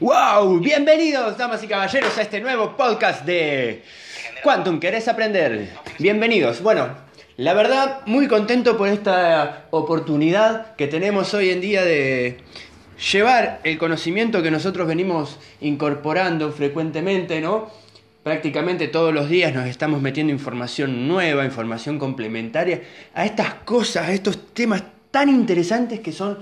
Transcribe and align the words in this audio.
¡Wow! 0.00 0.58
Bienvenidos, 0.58 1.38
damas 1.38 1.62
y 1.62 1.68
caballeros, 1.68 2.18
a 2.18 2.22
este 2.22 2.40
nuevo 2.40 2.76
podcast 2.76 3.24
de 3.24 3.84
Quantum. 4.42 4.80
¿Querés 4.80 5.06
aprender? 5.06 5.70
Bienvenidos. 6.00 6.62
Bueno, 6.62 6.88
la 7.36 7.54
verdad, 7.54 8.00
muy 8.04 8.26
contento 8.26 8.76
por 8.76 8.88
esta 8.88 9.66
oportunidad 9.70 10.74
que 10.74 10.88
tenemos 10.88 11.32
hoy 11.32 11.50
en 11.50 11.60
día 11.60 11.84
de 11.84 12.38
llevar 13.12 13.60
el 13.62 13.78
conocimiento 13.78 14.42
que 14.42 14.50
nosotros 14.50 14.88
venimos 14.88 15.38
incorporando 15.60 16.50
frecuentemente, 16.50 17.40
¿no? 17.40 17.70
Prácticamente 18.24 18.88
todos 18.88 19.14
los 19.14 19.28
días 19.28 19.54
nos 19.54 19.68
estamos 19.68 20.02
metiendo 20.02 20.32
información 20.32 21.06
nueva, 21.06 21.44
información 21.44 22.00
complementaria 22.00 22.82
a 23.14 23.24
estas 23.24 23.54
cosas, 23.64 24.08
a 24.08 24.12
estos 24.12 24.54
temas 24.54 24.82
tan 25.12 25.28
interesantes 25.28 26.00
que 26.00 26.10
son 26.10 26.38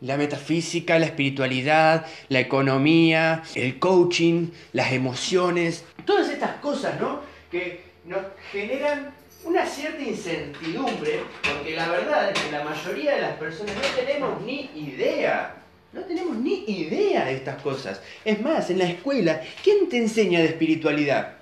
la 0.00 0.16
metafísica, 0.16 0.98
la 0.98 1.06
espiritualidad, 1.06 2.06
la 2.28 2.40
economía, 2.40 3.42
el 3.54 3.78
coaching, 3.78 4.48
las 4.72 4.92
emociones, 4.92 5.84
todas 6.04 6.30
estas 6.30 6.56
cosas, 6.56 7.00
¿no? 7.00 7.20
Que 7.50 7.80
nos 8.04 8.20
generan 8.52 9.12
una 9.44 9.64
cierta 9.64 10.02
incertidumbre, 10.02 11.20
porque 11.42 11.76
la 11.76 11.88
verdad 11.88 12.30
es 12.30 12.40
que 12.40 12.52
la 12.52 12.64
mayoría 12.64 13.14
de 13.14 13.20
las 13.22 13.36
personas 13.36 13.74
no 13.74 14.04
tenemos 14.04 14.40
ni 14.42 14.70
idea. 14.74 15.54
No 15.92 16.02
tenemos 16.02 16.36
ni 16.36 16.64
idea 16.66 17.24
de 17.24 17.36
estas 17.36 17.62
cosas. 17.62 18.02
Es 18.24 18.40
más, 18.42 18.68
en 18.68 18.78
la 18.78 18.84
escuela, 18.84 19.40
¿quién 19.62 19.88
te 19.88 19.96
enseña 19.96 20.40
de 20.40 20.46
espiritualidad? 20.46 21.36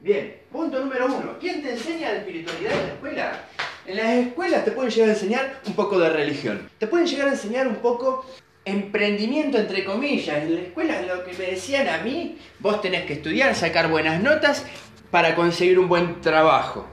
Bien, 0.00 0.36
punto 0.50 0.80
número 0.80 1.06
uno. 1.06 1.36
¿Quién 1.38 1.62
te 1.62 1.72
enseña 1.72 2.12
de 2.12 2.18
espiritualidad 2.18 2.72
en 2.72 2.86
la 2.86 2.94
escuela? 2.94 3.44
En 3.86 3.96
las 3.96 4.10
escuelas 4.14 4.64
te 4.64 4.72
pueden 4.72 4.90
llegar 4.90 5.10
a 5.10 5.12
enseñar 5.12 5.60
un 5.64 5.74
poco 5.74 5.98
de 5.98 6.08
religión. 6.10 6.68
Te 6.78 6.88
pueden 6.88 7.06
llegar 7.06 7.28
a 7.28 7.32
enseñar 7.32 7.68
un 7.68 7.76
poco 7.76 8.26
emprendimiento, 8.64 9.58
entre 9.58 9.84
comillas. 9.84 10.42
En 10.42 10.54
la 10.56 10.60
escuela 10.62 11.02
lo 11.02 11.24
que 11.24 11.32
me 11.34 11.52
decían 11.52 11.88
a 11.88 11.98
mí, 11.98 12.36
vos 12.58 12.80
tenés 12.80 13.04
que 13.04 13.12
estudiar, 13.14 13.54
sacar 13.54 13.88
buenas 13.88 14.20
notas 14.20 14.66
para 15.12 15.36
conseguir 15.36 15.78
un 15.78 15.88
buen 15.88 16.20
trabajo. 16.20 16.84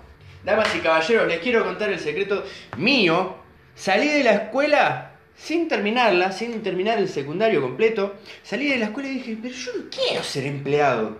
Damas 0.44 0.76
y 0.76 0.80
caballeros, 0.80 1.28
les 1.28 1.40
quiero 1.40 1.66
contar 1.66 1.90
el 1.90 2.00
secreto 2.00 2.44
mío. 2.78 3.38
Salí 3.74 4.08
de 4.08 4.24
la 4.24 4.34
escuela 4.34 5.16
sin 5.36 5.68
terminarla, 5.68 6.32
sin 6.32 6.62
terminar 6.62 7.00
el 7.00 7.10
secundario 7.10 7.60
completo. 7.60 8.18
Salí 8.44 8.70
de 8.70 8.78
la 8.78 8.86
escuela 8.86 9.10
y 9.10 9.14
dije, 9.14 9.38
pero 9.42 9.56
yo 9.56 9.72
no 9.76 9.84
quiero 9.90 10.24
ser 10.24 10.46
empleado. 10.46 11.18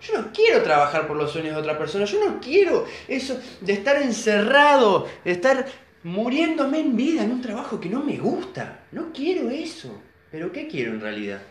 Yo 0.00 0.20
no 0.20 0.32
quiero 0.32 0.62
trabajar 0.62 1.06
por 1.06 1.16
los 1.16 1.32
sueños 1.32 1.54
de 1.54 1.60
otra 1.60 1.76
persona. 1.76 2.04
Yo 2.04 2.24
no 2.24 2.40
quiero 2.40 2.86
eso 3.08 3.40
de 3.60 3.72
estar 3.72 4.00
encerrado, 4.00 5.08
de 5.24 5.32
estar 5.32 5.66
muriéndome 6.04 6.78
en 6.78 6.96
vida 6.96 7.24
en 7.24 7.32
un 7.32 7.42
trabajo 7.42 7.80
que 7.80 7.88
no 7.88 8.02
me 8.02 8.16
gusta. 8.16 8.84
No 8.92 9.12
quiero 9.12 9.50
eso. 9.50 10.00
Pero 10.30 10.52
¿qué 10.52 10.68
quiero 10.68 10.92
en 10.92 11.00
realidad? 11.00 11.42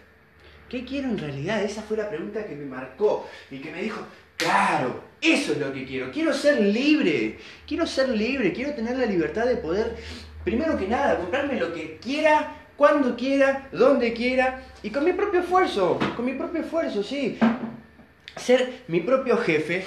¿Qué 0.70 0.86
quiero 0.86 1.10
en 1.10 1.18
realidad? 1.18 1.64
Esa 1.64 1.82
fue 1.82 1.98
la 1.98 2.10
pregunta 2.10 2.46
que 2.46 2.56
me 2.56 2.66
marcó 2.66 3.28
y 3.52 3.60
que 3.60 3.72
me 3.72 3.82
dijo, 3.82 4.02
claro, 4.38 5.04
eso 5.20 5.52
es 5.52 5.58
lo 5.58 5.74
que 5.74 5.86
quiero. 5.86 6.12
Quiero 6.12 6.34
ser 6.34 6.62
libre. 6.62 7.40
Quiero 7.68 7.86
ser 7.86 8.10
libre. 8.10 8.54
Quiero 8.54 8.74
tener 8.74 8.98
la 8.98 9.06
libertad 9.06 9.46
de 9.46 9.58
poder, 9.58 9.98
primero 10.46 10.78
que 10.78 10.88
nada, 10.88 11.18
comprarme 11.18 11.60
lo 11.60 11.74
que 11.74 11.98
quiera 11.98 12.64
cuando 12.78 13.18
quiera, 13.18 13.68
donde 13.72 14.14
quiera 14.14 14.64
y 14.84 14.92
con 14.92 15.04
mi 15.04 15.12
propio 15.12 15.40
esfuerzo, 15.40 16.00
con 16.16 16.24
mi 16.24 16.34
propio 16.34 16.62
esfuerzo, 16.62 17.02
sí 17.02 17.38
ser 18.40 18.84
mi 18.88 19.02
propio 19.02 19.38
jefe 19.38 19.86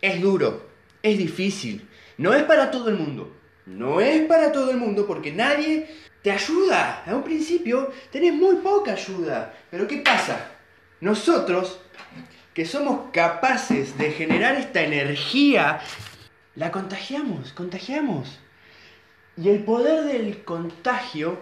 es 0.00 0.20
duro, 0.20 0.68
es 1.02 1.18
difícil. 1.18 1.88
No 2.16 2.34
es 2.34 2.42
para 2.44 2.70
todo 2.70 2.88
el 2.88 2.96
mundo. 2.96 3.34
No 3.66 4.00
es 4.00 4.26
para 4.26 4.50
todo 4.50 4.70
el 4.70 4.76
mundo 4.76 5.06
porque 5.06 5.32
nadie 5.32 5.88
te 6.22 6.30
ayuda. 6.30 7.04
A 7.06 7.14
un 7.14 7.22
principio 7.22 7.92
tenés 8.10 8.34
muy 8.34 8.56
poca 8.56 8.92
ayuda. 8.92 9.54
Pero 9.70 9.86
¿qué 9.86 9.98
pasa? 9.98 10.52
Nosotros, 11.00 11.80
que 12.54 12.64
somos 12.64 13.10
capaces 13.12 13.96
de 13.98 14.10
generar 14.10 14.56
esta 14.56 14.82
energía, 14.82 15.80
la 16.56 16.72
contagiamos, 16.72 17.52
contagiamos. 17.52 18.40
Y 19.36 19.50
el 19.50 19.62
poder 19.62 20.04
del 20.04 20.42
contagio 20.42 21.38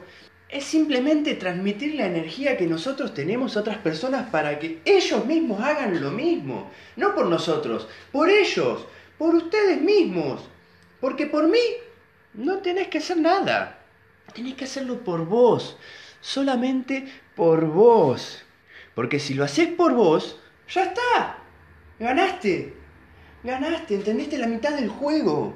es 0.48 0.64
simplemente 0.64 1.34
transmitir 1.34 1.94
la 1.94 2.06
energía 2.06 2.56
que 2.56 2.66
nosotros 2.66 3.14
tenemos 3.14 3.56
a 3.56 3.60
otras 3.60 3.78
personas 3.78 4.30
para 4.30 4.58
que 4.58 4.80
ellos 4.84 5.26
mismos 5.26 5.60
hagan 5.60 6.00
lo 6.00 6.12
mismo. 6.12 6.70
No 6.94 7.14
por 7.14 7.26
nosotros, 7.26 7.88
por 8.12 8.30
ellos, 8.30 8.86
por 9.18 9.34
ustedes 9.34 9.80
mismos. 9.80 10.48
Porque 11.00 11.26
por 11.26 11.48
mí 11.48 11.58
no 12.34 12.58
tenés 12.58 12.88
que 12.88 12.98
hacer 12.98 13.18
nada. 13.18 13.80
Tenés 14.34 14.54
que 14.54 14.64
hacerlo 14.64 15.00
por 15.02 15.26
vos. 15.26 15.76
Solamente 16.20 17.06
por 17.34 17.66
vos. 17.66 18.42
Porque 18.94 19.18
si 19.18 19.34
lo 19.34 19.44
haces 19.44 19.68
por 19.68 19.94
vos, 19.94 20.38
ya 20.68 20.84
está. 20.84 21.38
Ganaste. 21.98 22.74
Ganaste, 23.42 23.94
entendiste 23.96 24.38
la 24.38 24.46
mitad 24.46 24.76
del 24.76 24.88
juego. 24.88 25.54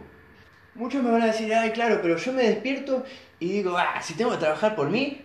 Muchos 0.81 1.03
me 1.03 1.11
van 1.11 1.21
a 1.21 1.27
decir, 1.27 1.53
ay, 1.53 1.73
claro, 1.73 1.99
pero 2.01 2.17
yo 2.17 2.33
me 2.33 2.43
despierto 2.43 3.05
y 3.39 3.53
digo, 3.53 3.77
ah, 3.77 4.01
si 4.01 4.15
tengo 4.15 4.31
que 4.31 4.39
trabajar 4.39 4.75
por 4.75 4.89
mí, 4.89 5.21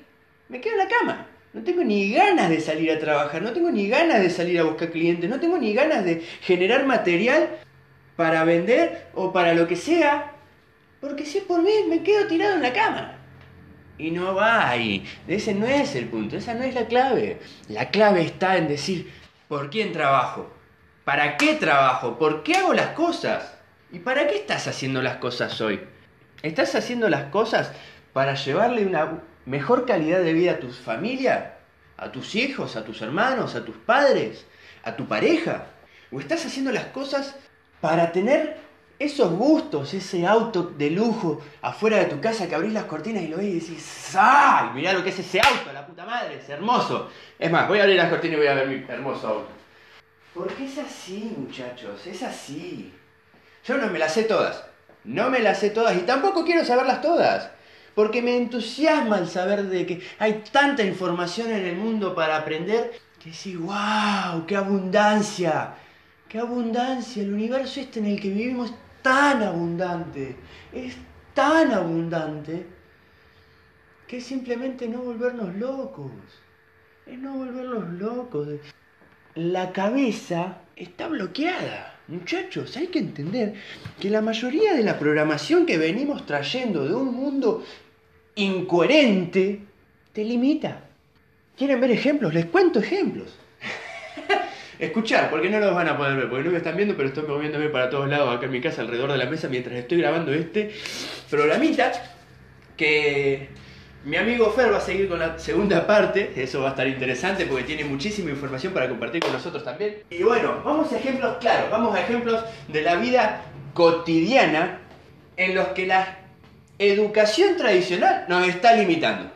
me 0.50 0.60
quedo 0.60 0.74
en 0.74 0.80
la 0.80 0.88
cama. 0.90 1.28
No 1.54 1.64
tengo 1.64 1.82
ni 1.82 2.12
ganas 2.12 2.50
de 2.50 2.60
salir 2.60 2.92
a 2.92 3.00
trabajar, 3.00 3.42
no 3.42 3.54
tengo 3.54 3.72
ni 3.72 3.88
ganas 3.88 4.20
de 4.20 4.30
salir 4.30 4.60
a 4.60 4.64
buscar 4.64 4.92
clientes, 4.92 5.30
no 5.30 5.40
tengo 5.40 5.58
ni 5.58 5.74
ganas 5.74 6.04
de 6.04 6.22
generar 6.42 6.86
material 6.86 7.52
para 8.18 8.44
vender 8.44 9.08
o 9.14 9.32
para 9.32 9.54
lo 9.54 9.66
que 9.66 9.78
sea, 9.78 10.34
porque 11.00 11.26
si 11.26 11.38
es 11.38 11.46
por 11.46 11.62
mí, 11.62 11.72
me 11.88 12.04
quedo 12.04 12.28
tirado 12.28 12.56
en 12.56 12.62
la 12.62 12.74
cama. 12.74 13.18
Y 13.98 14.12
no 14.12 14.36
va 14.36 14.70
ahí. 14.70 15.06
Ese 15.26 15.54
no 15.54 15.68
es 15.68 15.96
el 15.96 16.10
punto, 16.10 16.36
esa 16.36 16.54
no 16.54 16.66
es 16.66 16.76
la 16.76 16.88
clave. 16.88 17.40
La 17.70 17.92
clave 17.92 18.24
está 18.24 18.58
en 18.58 18.68
decir, 18.68 19.10
¿por 19.48 19.70
quién 19.70 19.94
trabajo? 19.94 20.52
¿Para 21.06 21.38
qué 21.38 21.54
trabajo? 21.54 22.20
¿Por 22.20 22.44
qué 22.44 22.56
hago 22.56 22.74
las 22.74 22.90
cosas? 22.90 23.55
¿Y 23.96 24.00
para 24.00 24.28
qué 24.28 24.36
estás 24.36 24.68
haciendo 24.68 25.02
las 25.02 25.16
cosas 25.16 25.62
hoy? 25.62 25.80
¿Estás 26.42 26.76
haciendo 26.76 27.08
las 27.08 27.30
cosas 27.30 27.72
para 28.12 28.36
llevarle 28.36 28.86
una 28.86 29.22
mejor 29.46 29.86
calidad 29.86 30.20
de 30.20 30.34
vida 30.34 30.52
a 30.52 30.60
tu 30.60 30.70
familia, 30.70 31.60
a 31.96 32.12
tus 32.12 32.36
hijos, 32.36 32.76
a 32.76 32.84
tus 32.84 33.02
hermanos, 33.02 33.56
a 33.56 33.64
tus 33.64 33.78
padres, 33.78 34.46
a 34.84 34.98
tu 34.98 35.06
pareja? 35.06 35.68
¿O 36.12 36.20
estás 36.20 36.46
haciendo 36.46 36.74
las 36.74 36.88
cosas 36.88 37.38
para 37.80 38.12
tener 38.12 38.58
esos 39.00 39.32
gustos, 39.32 39.94
ese 39.94 40.28
auto 40.28 40.64
de 40.64 40.92
lujo 40.92 41.42
afuera 41.62 41.96
de 41.96 42.08
tu 42.08 42.20
casa 42.20 42.50
que 42.50 42.56
abrís 42.56 42.74
las 42.74 42.84
cortinas 42.84 43.24
y 43.24 43.30
lo 43.30 43.38
ves 43.38 43.46
y 43.46 43.60
decís, 43.62 44.14
¡ay! 44.20 44.72
Mirá 44.76 44.92
lo 44.92 45.06
que 45.06 45.12
es 45.12 45.20
ese 45.20 45.40
auto, 45.40 45.72
la 45.72 45.88
puta 45.88 46.06
madre, 46.06 46.40
es 46.44 46.50
hermoso. 46.50 47.10
Es 47.40 47.50
más, 47.50 47.66
voy 47.70 47.80
a 47.80 47.84
abrir 47.84 47.96
las 47.96 48.10
cortinas 48.10 48.36
y 48.36 48.40
voy 48.40 48.48
a 48.48 48.56
ver 48.56 48.68
mi 48.68 48.86
hermoso 48.90 49.26
auto. 49.26 49.52
Porque 50.34 50.66
es 50.66 50.78
así, 50.80 51.34
muchachos, 51.38 52.06
es 52.06 52.22
así. 52.24 52.92
Yo 53.66 53.78
no 53.78 53.88
me 53.88 54.00
las 54.00 54.14
sé 54.14 54.24
todas, 54.24 54.64
no 55.04 55.30
me 55.30 55.40
las 55.40 55.60
sé 55.60 55.70
todas 55.70 55.96
y 55.96 56.02
tampoco 56.02 56.46
quiero 56.46 56.64
saberlas 56.64 57.02
todas 57.02 57.50
porque 57.96 58.22
me 58.22 58.36
entusiasma 58.38 59.18
el 59.18 59.28
saber 59.28 59.64
de 59.64 59.86
que 59.86 60.02
hay 60.20 60.44
tanta 60.52 60.84
información 60.84 61.52
en 61.52 61.66
el 61.66 61.78
mundo 61.78 62.14
para 62.14 62.38
aprender 62.38 62.92
que 63.24 63.34
sí, 63.34 63.56
wow, 63.56 64.46
qué 64.46 64.58
abundancia, 64.58 65.76
qué 66.28 66.40
abundancia, 66.40 67.24
el 67.24 67.34
universo 67.34 67.80
este 67.80 68.00
en 68.00 68.08
el 68.08 68.22
que 68.22 68.30
vivimos 68.30 68.70
es 68.70 68.76
tan 69.02 69.42
abundante, 69.42 70.36
es 70.74 70.98
tan 71.34 71.72
abundante 71.72 72.68
que 74.08 74.18
es 74.18 74.26
simplemente 74.26 74.88
no 74.88 75.00
volvernos 75.00 75.56
locos, 75.56 76.12
es 77.08 77.18
no 77.18 77.34
volvernos 77.34 77.90
locos. 77.94 78.48
La 79.34 79.74
cabeza 79.74 80.60
está 80.76 81.08
bloqueada. 81.08 81.95
Muchachos, 82.08 82.78
hay 82.78 82.88
que 82.88 83.00
entender 83.00 83.56
que 84.00 84.12
la 84.12 84.22
mayoría 84.22 84.76
de 84.76 84.84
la 84.84 85.00
programación 85.00 85.66
que 85.66 85.80
venimos 85.80 86.26
trayendo 86.26 86.86
de 86.88 86.94
un 86.94 87.16
mundo 87.16 87.64
incoherente 88.36 89.62
te 90.14 90.24
limita. 90.24 90.82
¿Quieren 91.58 91.82
ver 91.82 91.92
ejemplos? 91.92 92.34
Les 92.34 92.46
cuento 92.46 92.80
ejemplos. 92.80 93.36
Escuchar, 94.80 95.32
porque 95.32 95.50
no 95.50 95.60
los 95.60 95.74
van 95.74 95.88
a 95.88 95.98
poder 95.98 96.16
ver, 96.18 96.30
porque 96.30 96.44
no 96.44 96.52
me 96.52 96.58
están 96.58 96.76
viendo, 96.76 96.96
pero 96.96 97.08
estoy 97.10 97.26
moviéndome 97.28 97.70
para 97.70 97.90
todos 97.90 98.08
lados 98.08 98.36
acá 98.36 98.46
en 98.46 98.52
mi 98.52 98.62
casa, 98.62 98.82
alrededor 98.82 99.12
de 99.12 99.18
la 99.18 99.26
mesa, 99.26 99.48
mientras 99.48 99.76
estoy 99.76 99.98
grabando 99.98 100.32
este 100.34 100.72
programita, 101.30 101.92
que 102.78 103.50
mi 104.06 104.18
amigo 104.18 104.52
Fer 104.52 104.72
va 104.72 104.78
a 104.78 104.82
seguir 104.82 105.10
con 105.10 105.18
la 105.18 105.40
segunda 105.40 105.88
parte, 105.88 106.32
eso 106.36 106.62
va 106.62 106.68
a 106.68 106.70
estar 106.72 106.88
interesante 106.88 107.48
porque 107.48 107.64
tiene 107.64 107.84
muchísima 107.84 108.30
información 108.30 108.72
para 108.72 108.88
compartir 108.88 109.22
con 109.22 109.34
nosotros 109.34 109.64
también. 109.64 110.04
Y 110.12 110.22
bueno, 110.22 110.62
vamos 110.64 110.92
a 110.94 110.98
ejemplos 110.98 111.38
claros, 111.38 111.72
vamos 111.72 111.96
a 111.96 112.02
ejemplos 112.02 112.44
de 112.68 112.84
la 112.84 112.98
vida 112.98 113.42
cotidiana 113.74 114.80
en 115.38 115.56
los 115.56 115.70
que 115.70 115.88
las 115.88 116.08
educación 116.78 117.58
tradicional 117.58 118.26
nos 118.28 118.48
está 118.48 118.76
limitando. 118.76 119.32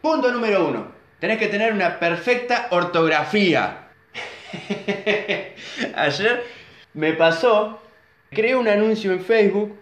Punto 0.00 0.30
número 0.30 0.68
uno. 0.68 0.92
Tenés 1.18 1.38
que 1.38 1.48
tener 1.48 1.72
una 1.72 1.98
perfecta 1.98 2.68
ortografía. 2.70 3.88
Ayer 5.96 6.44
me 6.92 7.14
pasó, 7.14 7.80
creé 8.30 8.54
un 8.54 8.68
anuncio 8.68 9.10
en 9.10 9.24
Facebook 9.24 9.76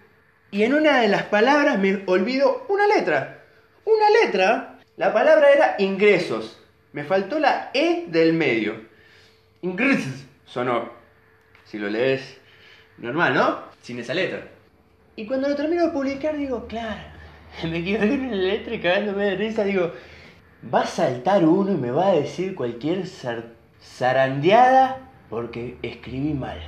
y 0.51 0.63
en 0.63 0.73
una 0.73 1.01
de 1.01 1.09
las 1.09 1.25
palabras 1.25 1.79
me 1.79 2.03
olvido 2.07 2.65
una 2.71 2.87
letra. 2.87 3.42
Una 3.85 4.11
letra. 4.23 4.79
La 4.97 5.13
palabra 5.13 5.51
era 5.51 5.77
ingresos. 5.79 6.59
Me 6.93 7.05
faltó 7.05 7.39
la 7.39 7.71
E 7.73 8.05
del 8.09 8.33
medio. 8.33 8.75
Ingres 9.63 10.05
sonó. 10.45 10.91
Si 11.65 11.79
lo 11.79 11.89
lees 11.89 12.39
normal, 12.99 13.35
¿no? 13.35 13.59
Sin 13.81 13.99
esa 13.99 14.15
letra. 14.15 14.47
Y 15.17 15.27
cuando 15.27 15.49
lo 15.49 15.57
termino 15.57 15.87
de 15.87 15.93
publicar 15.93 16.37
digo, 16.37 16.67
claro, 16.67 17.01
me 17.65 17.79
equivoqué 17.79 18.15
en 18.15 18.31
la 18.31 18.37
letra 18.37 18.75
y 18.75 18.81
cagándome 18.81 19.25
de 19.25 19.37
risa, 19.37 19.65
digo, 19.65 19.93
va 20.73 20.83
a 20.83 20.87
saltar 20.87 21.45
uno 21.45 21.73
y 21.73 21.77
me 21.77 21.91
va 21.91 22.09
a 22.09 22.15
decir 22.15 22.55
cualquier 22.55 23.05
zarandeada 23.81 25.11
porque 25.29 25.77
escribí 25.83 26.35
mal. 26.35 26.61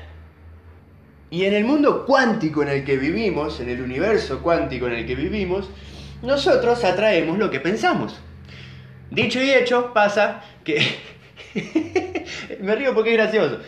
Y 1.31 1.45
en 1.45 1.55
el 1.55 1.65
mundo 1.65 2.07
cuántico 2.07 2.63
en 2.63 2.69
el 2.69 2.85
que 2.85 2.97
vivimos, 2.97 3.61
en 3.61 3.69
el 3.69 3.83
universo 3.83 4.43
cuántico 4.43 4.87
en 4.87 4.95
el 4.95 5.07
que 5.07 5.15
vivimos, 5.15 5.69
nosotros 6.25 6.83
atraemos 6.85 7.39
lo 7.39 7.51
que 7.51 7.61
pensamos. 7.61 8.19
Dicho 9.11 9.41
y 9.41 9.51
hecho, 9.51 9.93
pasa 9.93 10.43
que... 10.65 10.83
me 12.61 12.75
río 12.75 12.95
porque 12.95 13.11
es 13.11 13.17
gracioso. 13.17 13.61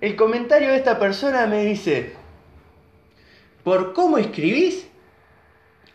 El 0.00 0.16
comentario 0.16 0.68
de 0.68 0.76
esta 0.76 0.98
persona 0.98 1.46
me 1.46 1.64
dice, 1.64 2.12
por 3.64 3.94
cómo 3.94 4.18
escribís, 4.18 4.86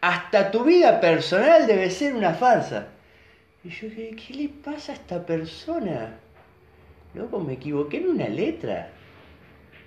hasta 0.01 0.51
tu 0.51 0.63
vida 0.63 0.99
personal 0.99 1.67
debe 1.67 1.89
ser 1.89 2.15
una 2.15 2.33
farsa. 2.33 2.87
Y 3.63 3.69
yo 3.69 3.87
dije, 3.87 4.15
¿qué 4.15 4.33
le 4.33 4.49
pasa 4.49 4.91
a 4.91 4.95
esta 4.95 5.25
persona? 5.25 6.19
Loco, 7.13 7.39
me 7.39 7.53
equivoqué 7.53 7.97
en 7.97 8.09
una 8.09 8.27
letra. 8.27 8.89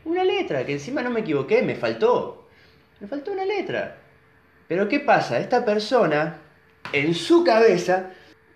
Una 0.04 0.24
letra, 0.24 0.64
que 0.64 0.72
encima 0.72 1.02
no 1.02 1.10
me 1.10 1.20
equivoqué, 1.20 1.62
me 1.62 1.74
faltó. 1.74 2.48
Me 3.00 3.06
faltó 3.06 3.32
una 3.32 3.44
letra. 3.44 3.98
Pero 4.68 4.88
¿qué 4.88 5.00
pasa? 5.00 5.38
Esta 5.38 5.64
persona, 5.64 6.38
en 6.92 7.14
su 7.14 7.44
cabeza, 7.44 8.10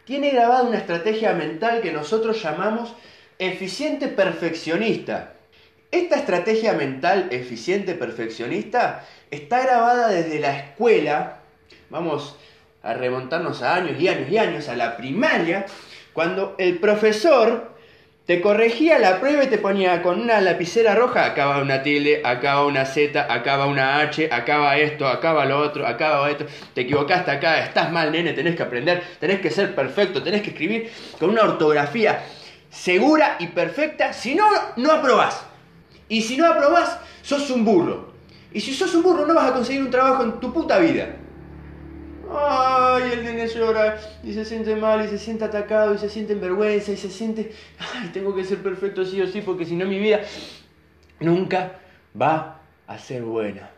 tiene 0.05 0.31
grabada 0.31 0.63
una 0.63 0.79
estrategia 0.79 1.33
mental 1.35 1.81
que 1.83 1.93
nosotros 1.93 2.43
llamamos 2.43 2.95
eficiente 3.39 4.09
perfeccionista. 4.09 5.35
Esta 5.91 6.17
estrategia 6.17 6.73
mental 6.73 7.29
eficiente 7.31 7.95
perfeccionista 7.95 9.05
está 9.31 9.63
grabada 9.63 10.09
desde 10.09 10.39
la 10.39 10.57
escuela, 10.57 11.39
vamos 11.91 12.37
a 12.83 12.95
remontarnos 12.95 13.63
a 13.63 13.75
años 13.75 14.01
y 14.01 14.09
años 14.09 14.31
y 14.31 14.39
años, 14.39 14.69
a 14.69 14.77
la 14.77 14.97
primaria, 14.97 15.67
cuando 16.13 16.55
el 16.59 16.79
profesor 16.79 17.70
te 18.31 18.41
corregía 18.41 19.01
la 19.01 19.19
prueba 19.19 19.43
y 19.43 19.49
te 19.49 19.59
ponía 19.59 20.03
con 20.03 20.21
una 20.21 20.41
lapicera 20.41 20.95
roja, 20.95 21.25
acá 21.25 21.47
va 21.47 21.61
una 21.61 21.83
tilde, 21.83 22.23
acá 22.25 22.55
va 22.55 22.67
una 22.67 22.87
Z, 22.87 23.27
acá 23.29 23.57
va 23.57 23.67
una 23.67 23.99
H, 23.99 24.29
acá 24.31 24.59
va 24.59 24.77
esto, 24.77 25.09
acá 25.09 25.33
va 25.33 25.45
lo 25.47 25.59
otro, 25.59 25.85
acá 25.85 26.11
va 26.11 26.31
esto, 26.31 26.47
te 26.73 26.83
equivocaste 26.83 27.29
acá, 27.29 27.59
estás 27.59 27.91
mal 27.91 28.13
nene, 28.13 28.33
tenés 28.33 28.55
que 28.55 28.63
aprender, 28.63 29.03
tenés 29.19 29.41
que 29.41 29.51
ser 29.51 29.75
perfecto, 29.75 30.23
tenés 30.23 30.43
que 30.43 30.51
escribir 30.51 30.93
con 31.19 31.31
una 31.31 31.43
ortografía 31.43 32.23
segura 32.71 33.35
y 33.41 33.49
perfecta, 33.49 34.13
si 34.13 34.37
no, 34.37 34.47
no 34.77 34.93
aprobás. 34.93 35.45
Y 36.09 36.23
si 36.23 36.37
no 36.37 36.47
aprobás, 36.47 37.01
sos 37.23 37.51
un 37.51 37.65
burro. 37.65 38.13
Y 38.53 38.61
si 38.61 38.73
sos 38.75 38.95
un 38.95 39.03
burro, 39.03 39.27
no 39.27 39.35
vas 39.35 39.51
a 39.51 39.55
conseguir 39.55 39.83
un 39.83 39.91
trabajo 39.91 40.23
en 40.23 40.39
tu 40.39 40.53
puta 40.53 40.79
vida. 40.79 41.17
Ay, 42.33 43.13
el 43.13 43.25
nene 43.25 43.49
llora 43.49 43.99
y 44.23 44.33
se 44.33 44.45
siente 44.45 44.77
mal 44.77 45.05
y 45.05 45.09
se 45.09 45.19
siente 45.19 45.45
atacado 45.45 45.95
y 45.95 45.99
se 45.99 46.09
siente 46.09 46.33
en 46.33 46.41
vergüenza 46.41 46.93
y 46.93 46.97
se 46.97 47.11
siente, 47.11 47.53
ay, 47.79 48.11
tengo 48.13 48.35
que 48.35 48.45
ser 48.45 48.59
perfecto 48.59 49.05
sí 49.05 49.21
o 49.21 49.27
sí 49.27 49.41
porque 49.41 49.65
si 49.65 49.75
no 49.75 49.85
mi 49.87 49.99
vida 49.99 50.21
nunca 51.19 51.81
va 52.21 52.61
a 52.87 52.99
ser 52.99 53.23
buena. 53.23 53.71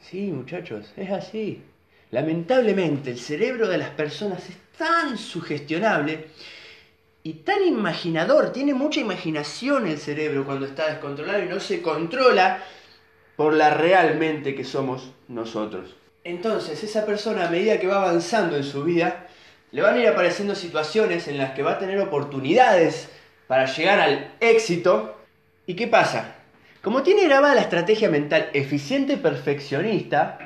Sí, 0.00 0.30
muchachos, 0.30 0.92
es 0.96 1.10
así. 1.10 1.62
Lamentablemente 2.10 3.10
el 3.10 3.18
cerebro 3.18 3.66
de 3.66 3.78
las 3.78 3.90
personas 3.90 4.48
es 4.48 4.56
tan 4.78 5.18
sugestionable 5.18 6.28
y 7.24 7.32
tan 7.34 7.64
imaginador, 7.66 8.52
tiene 8.52 8.74
mucha 8.74 9.00
imaginación 9.00 9.86
el 9.86 9.98
cerebro 9.98 10.44
cuando 10.44 10.66
está 10.66 10.90
descontrolado 10.90 11.42
y 11.42 11.48
no 11.48 11.58
se 11.58 11.82
controla 11.82 12.62
por 13.34 13.54
la 13.54 13.70
realmente 13.70 14.54
que 14.54 14.62
somos 14.62 15.10
nosotros. 15.26 15.96
Entonces, 16.24 16.82
esa 16.82 17.04
persona 17.04 17.46
a 17.46 17.50
medida 17.50 17.78
que 17.78 17.86
va 17.86 17.96
avanzando 17.96 18.56
en 18.56 18.64
su 18.64 18.82
vida, 18.82 19.26
le 19.72 19.82
van 19.82 19.96
a 19.96 20.00
ir 20.00 20.08
apareciendo 20.08 20.54
situaciones 20.54 21.28
en 21.28 21.36
las 21.36 21.50
que 21.50 21.62
va 21.62 21.72
a 21.72 21.78
tener 21.78 22.00
oportunidades 22.00 23.10
para 23.46 23.66
llegar 23.66 24.00
al 24.00 24.32
éxito. 24.40 25.18
¿Y 25.66 25.74
qué 25.74 25.86
pasa? 25.86 26.36
Como 26.80 27.02
tiene 27.02 27.24
grabada 27.24 27.54
la 27.54 27.60
estrategia 27.60 28.08
mental 28.08 28.48
eficiente 28.54 29.18
perfeccionista, 29.18 30.38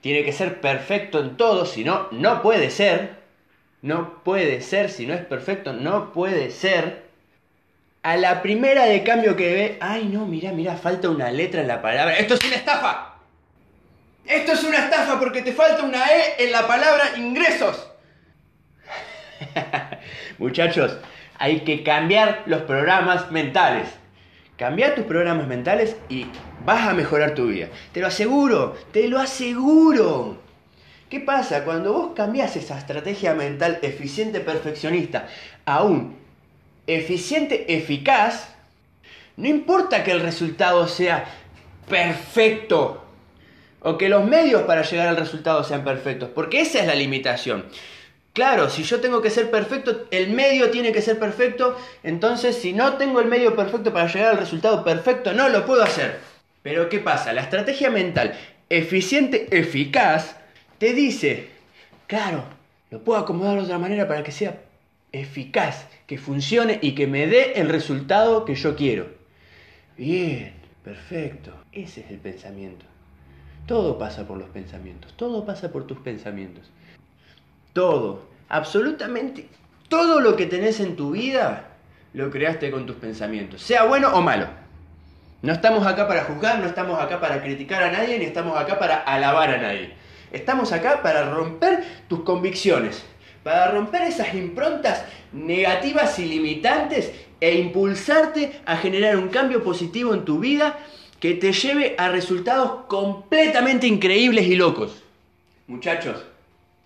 tiene 0.00 0.24
que 0.24 0.32
ser 0.32 0.60
perfecto 0.60 1.20
en 1.20 1.36
todo, 1.36 1.66
si 1.66 1.82
no, 1.82 2.08
no 2.12 2.40
puede 2.42 2.70
ser, 2.70 3.16
no 3.82 4.22
puede 4.22 4.60
ser, 4.60 4.90
si 4.90 5.06
no 5.06 5.14
es 5.14 5.24
perfecto, 5.24 5.72
no 5.72 6.12
puede 6.12 6.50
ser. 6.50 7.04
A 8.02 8.16
la 8.16 8.42
primera 8.42 8.84
de 8.84 9.02
cambio 9.02 9.34
que 9.34 9.54
ve, 9.54 9.78
ay 9.80 10.04
no, 10.04 10.26
mira, 10.26 10.52
mira, 10.52 10.76
falta 10.76 11.08
una 11.08 11.32
letra 11.32 11.62
en 11.62 11.68
la 11.68 11.82
palabra. 11.82 12.16
Esto 12.16 12.34
es 12.34 12.44
una 12.44 12.56
estafa. 12.56 13.13
Esto 14.26 14.52
es 14.52 14.64
una 14.64 14.78
estafa 14.78 15.18
porque 15.18 15.42
te 15.42 15.52
falta 15.52 15.82
una 15.82 16.02
E 16.06 16.44
en 16.44 16.52
la 16.52 16.66
palabra 16.66 17.16
ingresos. 17.18 17.90
Muchachos, 20.38 20.96
hay 21.38 21.60
que 21.60 21.82
cambiar 21.82 22.42
los 22.46 22.62
programas 22.62 23.30
mentales. 23.30 23.88
Cambia 24.56 24.94
tus 24.94 25.04
programas 25.04 25.46
mentales 25.46 25.96
y 26.08 26.26
vas 26.64 26.88
a 26.88 26.94
mejorar 26.94 27.34
tu 27.34 27.48
vida. 27.48 27.68
Te 27.92 28.00
lo 28.00 28.06
aseguro, 28.06 28.74
te 28.92 29.08
lo 29.08 29.20
aseguro. 29.20 30.38
¿Qué 31.10 31.20
pasa? 31.20 31.64
Cuando 31.64 31.92
vos 31.92 32.12
cambias 32.16 32.56
esa 32.56 32.78
estrategia 32.78 33.34
mental 33.34 33.78
eficiente 33.82 34.40
perfeccionista 34.40 35.26
a 35.66 35.82
un 35.82 36.16
eficiente 36.86 37.74
eficaz, 37.76 38.54
no 39.36 39.48
importa 39.48 40.02
que 40.02 40.12
el 40.12 40.20
resultado 40.20 40.88
sea 40.88 41.26
perfecto 41.88 43.03
o 43.84 43.96
que 43.96 44.08
los 44.08 44.26
medios 44.26 44.62
para 44.62 44.82
llegar 44.82 45.08
al 45.08 45.16
resultado 45.16 45.62
sean 45.62 45.84
perfectos, 45.84 46.30
porque 46.34 46.60
esa 46.60 46.80
es 46.80 46.86
la 46.86 46.94
limitación. 46.94 47.66
Claro, 48.32 48.68
si 48.68 48.82
yo 48.82 49.00
tengo 49.00 49.22
que 49.22 49.30
ser 49.30 49.50
perfecto, 49.50 50.06
el 50.10 50.30
medio 50.30 50.70
tiene 50.70 50.90
que 50.90 51.02
ser 51.02 51.18
perfecto, 51.20 51.78
entonces 52.02 52.56
si 52.56 52.72
no 52.72 52.94
tengo 52.94 53.20
el 53.20 53.28
medio 53.28 53.54
perfecto 53.54 53.92
para 53.92 54.08
llegar 54.08 54.30
al 54.30 54.38
resultado 54.38 54.82
perfecto, 54.82 55.32
no 55.32 55.48
lo 55.48 55.64
puedo 55.64 55.84
hacer. 55.84 56.18
Pero 56.62 56.88
¿qué 56.88 56.98
pasa? 56.98 57.32
La 57.32 57.42
estrategia 57.42 57.90
mental 57.90 58.34
eficiente, 58.70 59.46
eficaz, 59.56 60.36
te 60.78 60.94
dice, 60.94 61.48
claro, 62.06 62.44
lo 62.90 63.04
puedo 63.04 63.20
acomodar 63.20 63.56
de 63.56 63.64
otra 63.64 63.78
manera 63.78 64.08
para 64.08 64.22
que 64.22 64.32
sea 64.32 64.62
eficaz, 65.12 65.86
que 66.06 66.18
funcione 66.18 66.78
y 66.82 66.94
que 66.94 67.06
me 67.06 67.26
dé 67.26 67.52
el 67.56 67.68
resultado 67.68 68.44
que 68.44 68.54
yo 68.54 68.74
quiero. 68.74 69.06
Bien, 69.96 70.54
perfecto. 70.82 71.52
Ese 71.70 72.00
es 72.00 72.10
el 72.10 72.18
pensamiento. 72.18 72.84
Todo 73.66 73.98
pasa 73.98 74.26
por 74.26 74.38
los 74.38 74.48
pensamientos, 74.48 75.12
todo 75.16 75.44
pasa 75.44 75.72
por 75.72 75.86
tus 75.86 75.98
pensamientos. 75.98 76.70
Todo, 77.72 78.22
absolutamente 78.48 79.48
todo 79.88 80.20
lo 80.20 80.34
que 80.34 80.46
tenés 80.46 80.80
en 80.80 80.96
tu 80.96 81.12
vida 81.12 81.68
lo 82.14 82.30
creaste 82.30 82.70
con 82.70 82.86
tus 82.86 82.96
pensamientos, 82.96 83.62
sea 83.62 83.84
bueno 83.84 84.08
o 84.12 84.20
malo. 84.20 84.46
No 85.42 85.52
estamos 85.52 85.86
acá 85.86 86.08
para 86.08 86.24
juzgar, 86.24 86.58
no 86.58 86.66
estamos 86.66 86.98
acá 86.98 87.20
para 87.20 87.42
criticar 87.42 87.82
a 87.82 87.92
nadie, 87.92 88.18
ni 88.18 88.24
estamos 88.24 88.58
acá 88.58 88.78
para 88.78 88.96
alabar 88.96 89.50
a 89.50 89.58
nadie. 89.58 89.92
Estamos 90.32 90.72
acá 90.72 91.02
para 91.02 91.30
romper 91.30 91.84
tus 92.08 92.20
convicciones, 92.20 93.04
para 93.42 93.70
romper 93.70 94.02
esas 94.02 94.34
improntas 94.34 95.04
negativas 95.32 96.18
y 96.18 96.24
limitantes 96.26 97.12
e 97.40 97.54
impulsarte 97.58 98.60
a 98.64 98.76
generar 98.76 99.16
un 99.16 99.28
cambio 99.28 99.62
positivo 99.62 100.14
en 100.14 100.24
tu 100.24 100.38
vida 100.38 100.78
que 101.24 101.32
te 101.32 101.54
lleve 101.54 101.94
a 101.96 102.10
resultados 102.10 102.84
completamente 102.86 103.86
increíbles 103.86 104.44
y 104.44 104.56
locos. 104.56 105.02
Muchachos, 105.66 106.22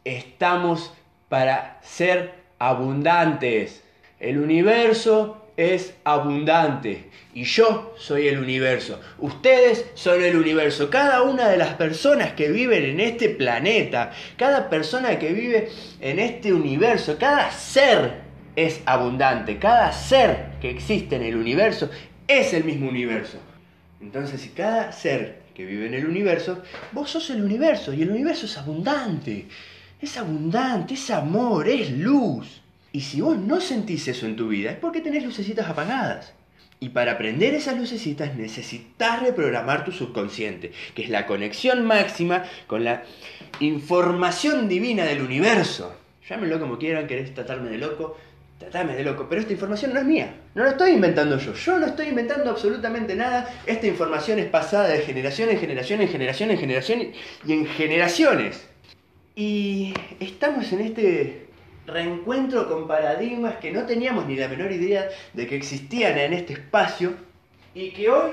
estamos 0.05 0.93
para 1.29 1.81
ser 1.83 2.35
abundantes. 2.61 3.83
El 4.21 4.39
universo 4.39 5.45
es 5.57 5.93
abundante 6.05 7.11
y 7.35 7.43
yo 7.43 7.93
soy 7.99 8.29
el 8.29 8.39
universo. 8.39 9.01
Ustedes 9.19 9.87
son 9.95 10.23
el 10.23 10.37
universo. 10.37 10.89
Cada 10.89 11.23
una 11.23 11.49
de 11.49 11.57
las 11.57 11.75
personas 11.75 12.35
que 12.35 12.49
viven 12.49 12.85
en 12.85 13.01
este 13.01 13.31
planeta, 13.31 14.13
cada 14.37 14.71
persona 14.71 15.19
que 15.19 15.33
vive 15.33 15.69
en 16.01 16.21
este 16.21 16.53
universo, 16.53 17.17
cada 17.19 17.51
ser 17.51 18.21
es 18.55 18.83
abundante. 18.87 19.59
Cada 19.59 19.91
ser 19.91 20.51
que 20.61 20.71
existe 20.71 21.17
en 21.17 21.25
el 21.25 21.35
universo 21.35 21.91
es 22.29 22.55
el 22.55 22.63
mismo 22.63 22.89
universo. 22.89 23.41
Entonces, 24.01 24.41
si 24.41 24.51
cada 24.51 24.93
ser 24.93 25.43
que 25.55 25.67
vive 25.67 25.87
en 25.87 25.95
el 25.95 26.07
universo, 26.07 26.63
vos 26.93 27.11
sos 27.11 27.31
el 27.31 27.43
universo 27.43 27.93
y 27.93 28.03
el 28.03 28.11
universo 28.11 28.47
es 28.47 28.57
abundante. 28.57 29.47
Es 30.01 30.17
abundante, 30.17 30.95
es 30.95 31.11
amor, 31.11 31.69
es 31.69 31.91
luz. 31.91 32.63
Y 32.93 33.01
si 33.01 33.21
vos 33.21 33.37
no 33.37 33.61
sentís 33.61 34.07
eso 34.09 34.27
en 34.27 34.37
tu 34.37 34.49
vida, 34.49 34.71
es 34.71 34.79
porque 34.79 35.01
tenés 35.01 35.25
lucecitas 35.25 35.69
apagadas. 35.69 36.33
Y 36.81 36.91
para 36.91 37.13
aprender 37.13 37.55
esas 37.55 37.77
lucecitas 37.77 38.37
necesitas 38.37 39.21
reprogramar 39.21 39.85
tu 39.85 39.91
subconsciente, 39.91 40.71
que 40.95 41.03
es 41.03 41.11
la 41.11 41.27
conexión 41.27 41.85
máxima 41.85 42.45
con 42.69 42.85
la 42.85 43.03
información 43.59 44.69
divina 44.69 45.05
del 45.05 45.23
universo. 45.23 45.93
llámenlo 46.29 46.61
como 46.61 46.79
quieran, 46.79 47.09
querés 47.09 47.35
tratarme 47.35 47.71
de 47.71 47.79
loco, 47.79 48.17
tratame 48.59 48.97
de 48.97 49.05
loco, 49.05 49.27
pero 49.29 49.41
esta 49.41 49.53
información 49.53 49.95
no 49.95 50.01
es 50.01 50.05
mía, 50.05 50.35
no 50.55 50.65
la 50.65 50.71
estoy 50.71 50.91
inventando 50.91 51.39
yo, 51.39 51.55
yo 51.55 51.79
no 51.79 51.87
estoy 51.87 52.09
inventando 52.09 52.51
absolutamente 52.51 53.15
nada, 53.15 53.49
esta 53.67 53.87
información 53.87 54.39
es 54.41 54.47
pasada 54.47 54.89
de 54.89 54.99
generación 55.01 55.49
en 55.49 55.59
generación, 55.59 56.01
en 56.01 56.09
generación, 56.09 56.51
en 56.51 56.59
generación 56.59 57.13
y 57.47 57.53
en 57.53 57.67
generaciones. 57.67 58.67
Y 59.37 59.95
estamos 60.19 60.73
en 60.73 60.81
este 60.81 61.47
reencuentro 61.87 62.69
con 62.69 62.89
paradigmas 62.89 63.57
que 63.57 63.71
no 63.71 63.87
teníamos 63.87 64.27
ni 64.27 64.35
la 64.35 64.49
menor 64.49 64.73
idea 64.73 65.09
de 65.33 65.47
que 65.47 65.55
existían 65.55 66.19
en 66.19 66.33
este 66.33 66.55
espacio 66.55 67.15
y 67.75 67.91
que 67.93 68.11
hoy 68.11 68.33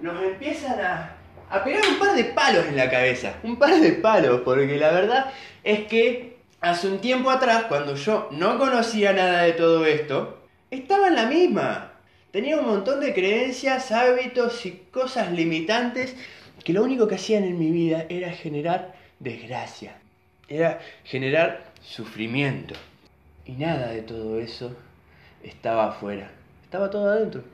nos 0.00 0.22
empiezan 0.22 0.80
a, 0.80 1.16
a 1.50 1.64
pegar 1.64 1.82
un 1.88 1.98
par 1.98 2.14
de 2.14 2.24
palos 2.24 2.64
en 2.66 2.76
la 2.76 2.88
cabeza, 2.88 3.34
un 3.42 3.56
par 3.56 3.74
de 3.80 3.92
palos, 3.92 4.42
porque 4.44 4.78
la 4.78 4.92
verdad 4.92 5.32
es 5.64 5.80
que 5.86 6.33
hace 6.64 6.88
un 6.88 6.98
tiempo 6.98 7.30
atrás, 7.30 7.64
cuando 7.68 7.94
yo 7.94 8.28
no 8.32 8.58
conocía 8.58 9.12
nada 9.12 9.42
de 9.42 9.52
todo 9.52 9.84
esto, 9.84 10.38
estaba 10.70 11.08
en 11.08 11.14
la 11.14 11.26
misma. 11.26 11.92
Tenía 12.30 12.58
un 12.58 12.66
montón 12.66 13.00
de 13.00 13.12
creencias, 13.12 13.92
hábitos 13.92 14.64
y 14.64 14.82
cosas 14.90 15.30
limitantes 15.30 16.16
que 16.64 16.72
lo 16.72 16.82
único 16.82 17.06
que 17.06 17.16
hacían 17.16 17.44
en 17.44 17.58
mi 17.58 17.70
vida 17.70 18.06
era 18.08 18.30
generar 18.32 18.94
desgracia, 19.20 19.98
era 20.48 20.80
generar 21.04 21.64
sufrimiento. 21.82 22.74
Y 23.44 23.52
nada 23.52 23.88
de 23.88 24.00
todo 24.00 24.40
eso 24.40 24.74
estaba 25.42 25.90
afuera, 25.90 26.30
estaba 26.64 26.88
todo 26.88 27.10
adentro. 27.10 27.44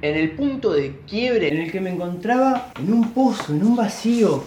En 0.00 0.16
el 0.16 0.30
punto 0.32 0.72
de 0.72 1.00
quiebre 1.06 1.48
en 1.48 1.58
el 1.58 1.70
que 1.70 1.80
me 1.80 1.90
encontraba 1.90 2.72
en 2.78 2.92
un 2.92 3.12
pozo, 3.12 3.52
en 3.52 3.62
un 3.62 3.76
vacío, 3.76 4.44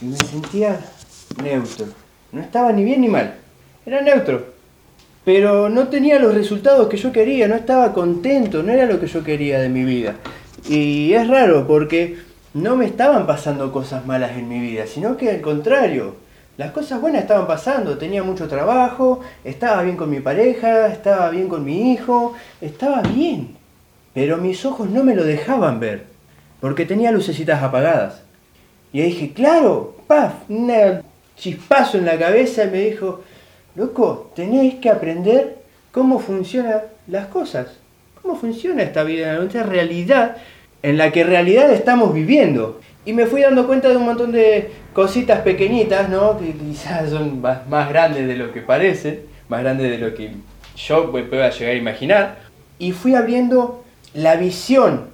y 0.00 0.06
me 0.06 0.16
sentía 0.16 0.80
neutro. 1.42 1.99
No 2.32 2.40
estaba 2.40 2.72
ni 2.72 2.84
bien 2.84 3.00
ni 3.00 3.08
mal, 3.08 3.34
era 3.84 4.02
neutro. 4.02 4.46
Pero 5.24 5.68
no 5.68 5.88
tenía 5.88 6.18
los 6.18 6.34
resultados 6.34 6.88
que 6.88 6.96
yo 6.96 7.12
quería, 7.12 7.46
no 7.46 7.54
estaba 7.54 7.92
contento, 7.92 8.62
no 8.62 8.72
era 8.72 8.86
lo 8.86 8.98
que 9.00 9.06
yo 9.06 9.22
quería 9.22 9.60
de 9.60 9.68
mi 9.68 9.84
vida. 9.84 10.16
Y 10.68 11.12
es 11.12 11.28
raro 11.28 11.66
porque 11.66 12.18
no 12.54 12.76
me 12.76 12.86
estaban 12.86 13.26
pasando 13.26 13.72
cosas 13.72 14.06
malas 14.06 14.32
en 14.32 14.48
mi 14.48 14.60
vida, 14.60 14.86
sino 14.86 15.16
que 15.16 15.30
al 15.30 15.40
contrario, 15.40 16.16
las 16.56 16.72
cosas 16.72 17.00
buenas 17.00 17.22
estaban 17.22 17.46
pasando, 17.46 17.98
tenía 17.98 18.22
mucho 18.22 18.48
trabajo, 18.48 19.20
estaba 19.44 19.82
bien 19.82 19.96
con 19.96 20.10
mi 20.10 20.20
pareja, 20.20 20.88
estaba 20.88 21.30
bien 21.30 21.48
con 21.48 21.64
mi 21.64 21.92
hijo, 21.92 22.34
estaba 22.60 23.02
bien. 23.02 23.56
Pero 24.14 24.36
mis 24.38 24.64
ojos 24.64 24.90
no 24.90 25.04
me 25.04 25.14
lo 25.14 25.24
dejaban 25.24 25.80
ver, 25.80 26.06
porque 26.60 26.86
tenía 26.86 27.12
lucecitas 27.12 27.62
apagadas. 27.62 28.22
Y 28.92 29.02
dije, 29.02 29.32
claro, 29.32 29.96
paf, 30.06 30.32
chispazo 31.40 31.98
en 31.98 32.04
la 32.04 32.18
cabeza 32.18 32.64
y 32.64 32.70
me 32.70 32.80
dijo, 32.82 33.22
loco, 33.74 34.30
tenéis 34.36 34.74
que 34.76 34.90
aprender 34.90 35.56
cómo 35.90 36.20
funcionan 36.20 36.82
las 37.08 37.26
cosas, 37.26 37.66
cómo 38.20 38.36
funciona 38.36 38.82
esta 38.82 39.02
vida, 39.02 39.42
esta 39.42 39.62
realidad 39.64 40.36
en 40.82 40.98
la 40.98 41.10
que 41.10 41.24
realidad 41.24 41.72
estamos 41.72 42.14
viviendo. 42.14 42.80
Y 43.04 43.14
me 43.14 43.26
fui 43.26 43.40
dando 43.40 43.66
cuenta 43.66 43.88
de 43.88 43.96
un 43.96 44.04
montón 44.04 44.30
de 44.30 44.70
cositas 44.92 45.40
pequeñitas, 45.40 46.08
¿no? 46.10 46.38
Que 46.38 46.52
quizás 46.52 47.10
son 47.10 47.40
más, 47.40 47.88
grandes 47.88 48.26
de 48.26 48.36
lo 48.36 48.52
que 48.52 48.60
parecen, 48.60 49.20
más 49.48 49.62
grandes 49.62 49.90
de 49.90 49.98
lo 49.98 50.14
que 50.14 50.32
yo 50.76 51.10
pueda 51.10 51.50
llegar 51.50 51.74
a 51.74 51.78
imaginar. 51.78 52.38
Y 52.78 52.92
fui 52.92 53.14
abriendo 53.14 53.82
la 54.12 54.36
visión, 54.36 55.06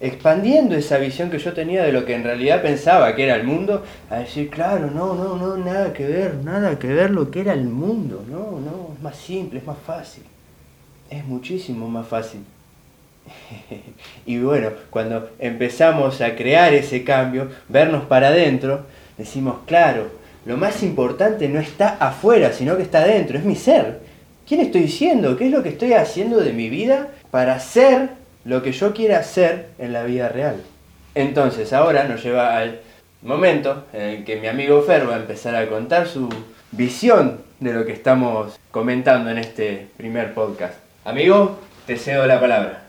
expandiendo 0.00 0.74
esa 0.74 0.96
visión 0.96 1.30
que 1.30 1.38
yo 1.38 1.52
tenía 1.52 1.82
de 1.82 1.92
lo 1.92 2.06
que 2.06 2.14
en 2.14 2.24
realidad 2.24 2.62
pensaba 2.62 3.14
que 3.14 3.24
era 3.24 3.36
el 3.36 3.44
mundo, 3.44 3.84
a 4.08 4.16
decir, 4.16 4.48
claro, 4.48 4.90
no, 4.90 5.14
no, 5.14 5.36
no, 5.36 5.56
nada 5.58 5.92
que 5.92 6.06
ver, 6.06 6.36
nada 6.36 6.78
que 6.78 6.88
ver 6.88 7.10
lo 7.10 7.30
que 7.30 7.40
era 7.40 7.52
el 7.52 7.64
mundo, 7.64 8.24
no, 8.28 8.58
no, 8.60 8.94
es 8.94 9.02
más 9.02 9.16
simple, 9.16 9.58
es 9.58 9.66
más 9.66 9.78
fácil, 9.86 10.24
es 11.10 11.24
muchísimo 11.26 11.88
más 11.88 12.06
fácil. 12.06 12.40
y 14.26 14.38
bueno, 14.38 14.70
cuando 14.88 15.30
empezamos 15.38 16.22
a 16.22 16.34
crear 16.34 16.72
ese 16.72 17.04
cambio, 17.04 17.50
vernos 17.68 18.04
para 18.04 18.28
adentro, 18.28 18.86
decimos, 19.18 19.58
claro, 19.66 20.08
lo 20.46 20.56
más 20.56 20.82
importante 20.82 21.46
no 21.48 21.60
está 21.60 21.96
afuera, 22.00 22.52
sino 22.52 22.76
que 22.78 22.82
está 22.82 23.00
adentro, 23.00 23.36
es 23.36 23.44
mi 23.44 23.54
ser. 23.54 24.00
¿Quién 24.48 24.62
estoy 24.62 24.88
siendo? 24.88 25.36
¿Qué 25.36 25.46
es 25.46 25.52
lo 25.52 25.62
que 25.62 25.68
estoy 25.68 25.92
haciendo 25.92 26.38
de 26.38 26.54
mi 26.54 26.70
vida 26.70 27.08
para 27.30 27.60
ser 27.60 28.19
lo 28.44 28.62
que 28.62 28.72
yo 28.72 28.94
quiera 28.94 29.22
ser 29.22 29.68
en 29.78 29.92
la 29.92 30.04
vida 30.04 30.28
real? 30.28 30.56
Entonces, 31.14 31.72
ahora 31.72 32.04
nos 32.04 32.22
lleva 32.22 32.56
al 32.56 32.80
momento 33.22 33.84
en 33.92 34.02
el 34.02 34.24
que 34.24 34.36
mi 34.36 34.46
amigo 34.46 34.82
Fer 34.82 35.08
va 35.08 35.14
a 35.14 35.18
empezar 35.18 35.54
a 35.54 35.68
contar 35.68 36.06
su 36.06 36.28
visión 36.72 37.40
de 37.58 37.72
lo 37.72 37.84
que 37.84 37.92
estamos 37.92 38.58
comentando 38.70 39.30
en 39.30 39.38
este 39.38 39.88
primer 39.96 40.32
podcast. 40.34 40.74
Amigo, 41.04 41.58
te 41.86 41.96
cedo 41.96 42.26
la 42.26 42.40
palabra. 42.40 42.84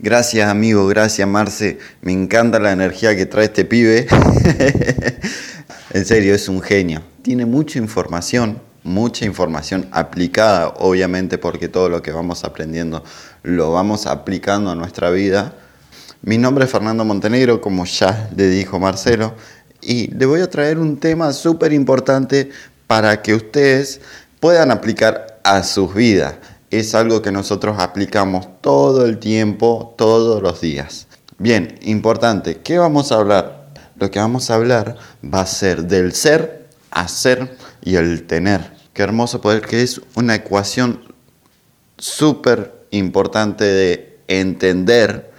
Gracias 0.00 0.48
amigo, 0.48 0.86
gracias 0.86 1.26
Marce. 1.26 1.78
Me 2.02 2.12
encanta 2.12 2.60
la 2.60 2.70
energía 2.70 3.16
que 3.16 3.26
trae 3.26 3.46
este 3.46 3.64
pibe. 3.64 4.06
en 5.92 6.04
serio, 6.04 6.34
es 6.34 6.48
un 6.48 6.60
genio. 6.60 7.02
Tiene 7.22 7.46
mucha 7.46 7.78
información, 7.78 8.60
mucha 8.82 9.24
información 9.24 9.88
aplicada, 9.92 10.74
obviamente 10.78 11.38
porque 11.38 11.68
todo 11.68 11.88
lo 11.88 12.02
que 12.02 12.12
vamos 12.12 12.44
aprendiendo 12.44 13.02
lo 13.42 13.72
vamos 13.72 14.06
aplicando 14.06 14.70
a 14.70 14.74
nuestra 14.74 15.10
vida. 15.10 15.54
Mi 16.22 16.38
nombre 16.38 16.64
es 16.64 16.70
Fernando 16.70 17.04
Montenegro, 17.04 17.60
como 17.60 17.84
ya 17.84 18.30
le 18.36 18.48
dijo 18.48 18.78
Marcelo, 18.78 19.34
y 19.80 20.08
le 20.14 20.26
voy 20.26 20.40
a 20.40 20.50
traer 20.50 20.78
un 20.78 20.98
tema 20.98 21.32
súper 21.32 21.72
importante 21.72 22.50
para 22.86 23.22
que 23.22 23.34
ustedes 23.34 24.00
puedan 24.40 24.70
aplicar 24.70 25.40
a 25.44 25.62
sus 25.62 25.94
vidas 25.94 26.34
es 26.70 26.94
algo 26.94 27.22
que 27.22 27.32
nosotros 27.32 27.78
aplicamos 27.78 28.48
todo 28.60 29.06
el 29.06 29.18
tiempo, 29.18 29.94
todos 29.96 30.42
los 30.42 30.60
días. 30.60 31.06
Bien, 31.38 31.78
importante, 31.82 32.58
¿qué 32.58 32.78
vamos 32.78 33.12
a 33.12 33.16
hablar? 33.16 33.68
Lo 33.96 34.10
que 34.10 34.18
vamos 34.18 34.50
a 34.50 34.54
hablar 34.54 34.96
va 35.22 35.40
a 35.40 35.46
ser 35.46 35.84
del 35.84 36.12
ser, 36.12 36.57
hacer 36.90 37.56
y 37.82 37.96
el 37.96 38.24
tener. 38.26 38.72
Qué 38.92 39.02
hermoso 39.02 39.40
poder 39.40 39.62
que 39.62 39.82
es 39.82 40.00
una 40.14 40.34
ecuación 40.34 41.00
súper 41.98 42.86
importante 42.90 43.64
de 43.64 44.18
entender 44.28 45.30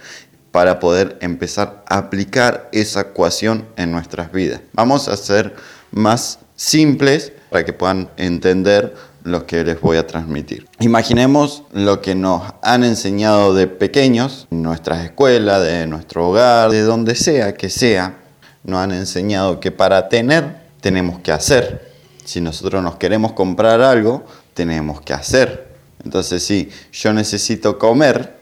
para 0.50 0.80
poder 0.80 1.16
empezar 1.20 1.84
a 1.88 1.98
aplicar 1.98 2.68
esa 2.72 3.02
ecuación 3.02 3.66
en 3.76 3.92
nuestras 3.92 4.32
vidas. 4.32 4.60
Vamos 4.72 5.08
a 5.08 5.16
ser 5.16 5.54
más 5.92 6.40
simples 6.56 7.32
para 7.50 7.64
que 7.64 7.72
puedan 7.72 8.10
entender 8.16 8.94
lo 9.22 9.46
que 9.46 9.64
les 9.64 9.80
voy 9.80 9.96
a 9.96 10.06
transmitir. 10.06 10.66
Imaginemos 10.80 11.64
lo 11.72 12.00
que 12.00 12.14
nos 12.14 12.42
han 12.62 12.84
enseñado 12.84 13.54
de 13.54 13.66
pequeños, 13.66 14.46
nuestras 14.50 15.04
escuelas, 15.04 15.62
de 15.62 15.86
nuestro 15.86 16.28
hogar, 16.28 16.70
de 16.70 16.82
donde 16.82 17.14
sea 17.14 17.54
que 17.54 17.68
sea, 17.68 18.16
nos 18.64 18.80
han 18.80 18.92
enseñado 18.92 19.60
que 19.60 19.70
para 19.70 20.08
tener 20.08 20.59
tenemos 20.80 21.20
que 21.20 21.32
hacer. 21.32 21.90
Si 22.24 22.40
nosotros 22.40 22.82
nos 22.82 22.96
queremos 22.96 23.32
comprar 23.32 23.80
algo, 23.80 24.24
tenemos 24.54 25.00
que 25.00 25.12
hacer. 25.12 25.68
Entonces, 26.04 26.42
si 26.42 26.70
yo 26.92 27.12
necesito 27.12 27.78
comer, 27.78 28.38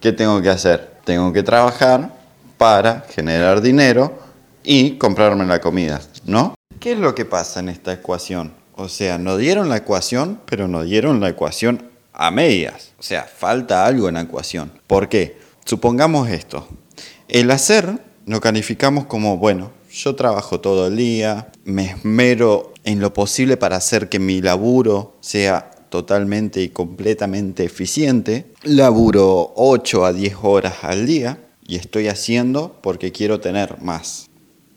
¿qué 0.00 0.12
tengo 0.12 0.40
que 0.42 0.50
hacer? 0.50 0.96
Tengo 1.04 1.32
que 1.32 1.42
trabajar 1.42 2.14
para 2.58 3.06
generar 3.14 3.60
dinero 3.60 4.18
y 4.64 4.92
comprarme 4.92 5.44
la 5.46 5.60
comida, 5.60 6.00
¿no? 6.24 6.54
¿Qué 6.80 6.92
es 6.92 6.98
lo 6.98 7.14
que 7.14 7.24
pasa 7.24 7.60
en 7.60 7.68
esta 7.68 7.92
ecuación? 7.92 8.52
O 8.74 8.88
sea, 8.88 9.18
nos 9.18 9.38
dieron 9.38 9.68
la 9.68 9.78
ecuación, 9.78 10.40
pero 10.46 10.68
nos 10.68 10.84
dieron 10.84 11.20
la 11.20 11.28
ecuación 11.28 11.90
a 12.12 12.30
medias. 12.30 12.92
O 12.98 13.02
sea, 13.02 13.22
falta 13.24 13.86
algo 13.86 14.08
en 14.08 14.14
la 14.14 14.22
ecuación. 14.22 14.72
¿Por 14.86 15.08
qué? 15.08 15.38
Supongamos 15.64 16.28
esto. 16.28 16.68
El 17.28 17.50
hacer 17.50 17.98
lo 18.26 18.40
calificamos 18.40 19.06
como, 19.06 19.36
bueno, 19.36 19.70
yo 19.96 20.14
trabajo 20.14 20.60
todo 20.60 20.88
el 20.88 20.96
día, 20.96 21.50
me 21.64 21.86
esmero 21.86 22.74
en 22.84 23.00
lo 23.00 23.14
posible 23.14 23.56
para 23.56 23.76
hacer 23.76 24.08
que 24.08 24.18
mi 24.18 24.42
laburo 24.42 25.14
sea 25.20 25.70
totalmente 25.88 26.60
y 26.62 26.68
completamente 26.68 27.64
eficiente. 27.64 28.46
Laburo 28.62 29.54
8 29.56 30.04
a 30.04 30.12
10 30.12 30.36
horas 30.42 30.74
al 30.82 31.06
día 31.06 31.38
y 31.66 31.76
estoy 31.76 32.08
haciendo 32.08 32.76
porque 32.82 33.10
quiero 33.10 33.40
tener 33.40 33.80
más. 33.80 34.28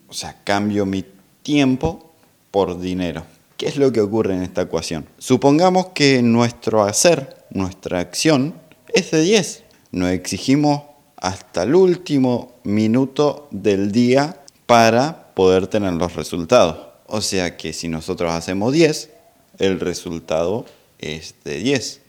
O 0.08 0.14
sea, 0.14 0.42
cambio 0.42 0.86
mi 0.86 1.04
tiempo 1.42 2.12
por 2.50 2.80
dinero. 2.80 3.24
¿Qué 3.58 3.68
es 3.68 3.76
lo 3.76 3.92
que 3.92 4.00
ocurre 4.00 4.34
en 4.34 4.42
esta 4.42 4.62
ecuación? 4.62 5.06
Supongamos 5.18 5.88
que 5.88 6.22
nuestro 6.22 6.82
hacer, 6.82 7.44
nuestra 7.50 8.00
acción, 8.00 8.54
es 8.94 9.10
de 9.10 9.20
10. 9.20 9.64
Nos 9.92 10.10
exigimos 10.12 10.82
hasta 11.16 11.64
el 11.64 11.74
último 11.74 12.54
minuto 12.64 13.48
del 13.50 13.92
día 13.92 14.39
para 14.70 15.34
poder 15.34 15.66
tener 15.66 15.94
los 15.94 16.14
resultados. 16.14 16.76
O 17.08 17.20
sea 17.20 17.56
que 17.56 17.72
si 17.72 17.88
nosotros 17.88 18.32
hacemos 18.32 18.72
10, 18.72 19.10
el 19.58 19.80
resultado 19.80 20.64
es 21.00 21.34
de 21.42 21.56
10. 21.58 22.00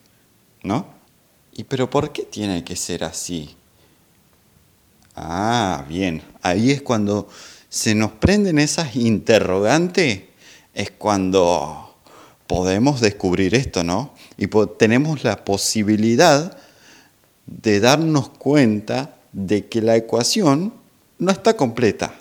¿No? 0.62 0.86
¿Y 1.54 1.64
pero 1.64 1.90
por 1.90 2.12
qué 2.12 2.22
tiene 2.22 2.64
que 2.64 2.76
ser 2.76 3.04
así? 3.04 3.56
Ah, 5.16 5.86
bien. 5.90 6.22
Ahí 6.44 6.70
es 6.70 6.84
cuando 6.84 7.28
se 7.68 7.96
nos 7.96 8.12
prenden 8.12 8.60
esas 8.60 8.96
interrogantes 8.96 10.22
es 10.76 10.92
cuando 10.92 11.98
podemos 12.46 13.02
descubrir 13.02 13.56
esto, 13.56 13.84
¿no? 13.84 14.14
Y 14.38 14.46
tenemos 14.78 15.24
la 15.24 15.44
posibilidad 15.44 16.56
de 17.48 17.80
darnos 17.80 18.30
cuenta 18.30 19.16
de 19.32 19.66
que 19.66 19.82
la 19.82 19.96
ecuación 19.96 20.76
no 21.18 21.32
está 21.32 21.56
completa. 21.58 22.21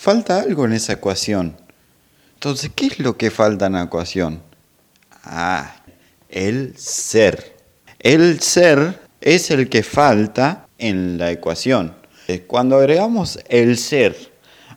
Falta 0.00 0.38
algo 0.38 0.64
en 0.64 0.74
esa 0.74 0.92
ecuación. 0.92 1.56
Entonces, 2.34 2.70
¿qué 2.72 2.86
es 2.86 3.00
lo 3.00 3.16
que 3.16 3.32
falta 3.32 3.66
en 3.66 3.72
la 3.72 3.82
ecuación? 3.82 4.40
Ah, 5.24 5.82
el 6.28 6.78
ser. 6.78 7.56
El 7.98 8.40
ser 8.40 9.00
es 9.20 9.50
el 9.50 9.68
que 9.68 9.82
falta 9.82 10.68
en 10.78 11.18
la 11.18 11.32
ecuación. 11.32 11.96
Cuando 12.46 12.76
agregamos 12.76 13.40
el 13.48 13.76
ser 13.76 14.14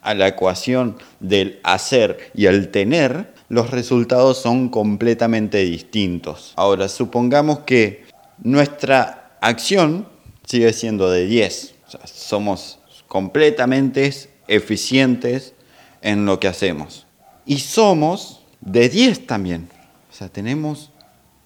a 0.02 0.16
la 0.16 0.30
ecuación 0.30 0.98
del 1.20 1.60
hacer 1.64 2.32
y 2.34 2.48
el 2.48 2.70
tener, 2.70 3.32
los 3.48 3.70
resultados 3.70 4.40
son 4.40 4.70
completamente 4.70 5.60
distintos. 5.60 6.54
Ahora, 6.56 6.88
supongamos 6.88 7.60
que 7.60 8.06
nuestra 8.40 9.38
acción 9.40 10.08
sigue 10.48 10.74
siendo 10.74 11.12
de 11.12 11.28
10. 11.28 11.76
somos 12.06 12.80
completamente 13.08 14.12
eficientes 14.48 15.54
en 16.02 16.26
lo 16.26 16.40
que 16.40 16.48
hacemos. 16.48 17.06
Y 17.46 17.60
somos 17.60 18.44
de 18.62 18.90
10 18.90 19.28
también. 19.28 19.70
O 20.10 20.14
sea, 20.14 20.30
tenemos 20.30 20.92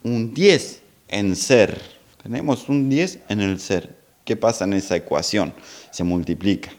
un 0.04 0.34
10 0.34 0.82
en 1.08 1.36
ser. 1.36 1.80
Tenemos 2.22 2.70
un 2.70 2.90
10 2.90 3.20
en 3.30 3.42
el 3.42 3.60
ser. 3.60 3.96
¿Qué 4.24 4.36
pasa 4.36 4.66
en 4.66 4.74
esa 4.74 4.96
ecuación? 4.96 5.54
Se 5.92 6.04
multiplica. 6.04 6.72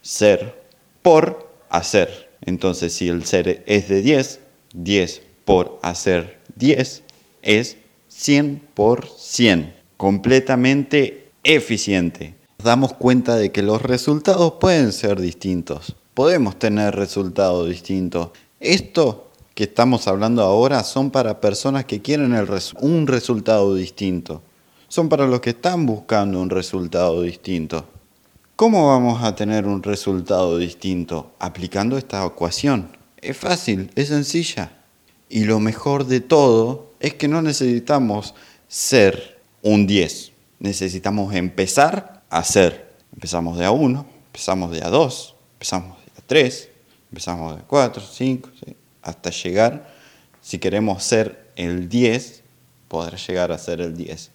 Ser 0.00 0.62
por 1.02 1.52
hacer. 1.68 2.30
Entonces, 2.40 2.94
si 2.94 3.08
el 3.08 3.24
ser 3.24 3.62
es 3.66 3.88
de 3.88 4.02
10, 4.02 4.40
10 4.72 5.22
por 5.44 5.78
hacer 5.82 6.38
10 6.56 7.02
es 7.42 7.76
100 8.08 8.62
por 8.74 9.06
100. 9.08 9.74
Completamente 9.96 11.30
eficiente. 11.44 12.34
Damos 12.62 12.92
cuenta 12.92 13.36
de 13.36 13.52
que 13.52 13.62
los 13.62 13.80
resultados 13.80 14.54
pueden 14.60 14.92
ser 14.92 15.20
distintos. 15.20 15.96
Podemos 16.12 16.58
tener 16.58 16.94
resultados 16.94 17.68
distintos. 17.68 18.30
Esto 18.58 19.30
que 19.54 19.64
estamos 19.64 20.06
hablando 20.06 20.42
ahora 20.42 20.84
son 20.84 21.10
para 21.10 21.40
personas 21.40 21.86
que 21.86 22.02
quieren 22.02 22.34
un 22.80 23.06
resultado 23.06 23.74
distinto. 23.74 24.42
Son 24.88 25.08
para 25.08 25.26
los 25.26 25.40
que 25.40 25.50
están 25.50 25.86
buscando 25.86 26.40
un 26.40 26.50
resultado 26.50 27.22
distinto. 27.22 27.86
¿Cómo 28.56 28.88
vamos 28.88 29.22
a 29.22 29.34
tener 29.34 29.66
un 29.66 29.82
resultado 29.82 30.58
distinto? 30.58 31.32
Aplicando 31.38 31.96
esta 31.96 32.26
ecuación. 32.26 32.88
Es 33.16 33.36
fácil, 33.36 33.90
es 33.94 34.08
sencilla. 34.08 34.72
Y 35.30 35.44
lo 35.44 35.60
mejor 35.60 36.06
de 36.06 36.20
todo 36.20 36.90
es 37.00 37.14
que 37.14 37.28
no 37.28 37.40
necesitamos 37.40 38.34
ser 38.68 39.40
un 39.62 39.86
10. 39.86 40.32
Necesitamos 40.58 41.34
empezar 41.34 42.19
a 42.30 42.42
ser. 42.44 42.94
Empezamos 43.12 43.58
de 43.58 43.66
a 43.66 43.70
1, 43.70 44.06
empezamos 44.26 44.70
de 44.70 44.82
a 44.82 44.88
2, 44.88 45.34
empezamos 45.54 45.98
de 45.98 46.12
a 46.18 46.26
3, 46.26 46.68
empezamos 47.10 47.56
de 47.56 47.60
a 47.60 47.66
4, 47.66 48.02
5, 48.02 48.50
hasta 49.02 49.30
llegar, 49.30 49.94
si 50.40 50.58
queremos 50.58 51.02
ser 51.02 51.50
el 51.56 51.88
10, 51.88 52.42
poder 52.88 53.16
llegar 53.16 53.52
a 53.52 53.58
ser 53.58 53.80
el 53.80 53.96
10. 53.96 54.30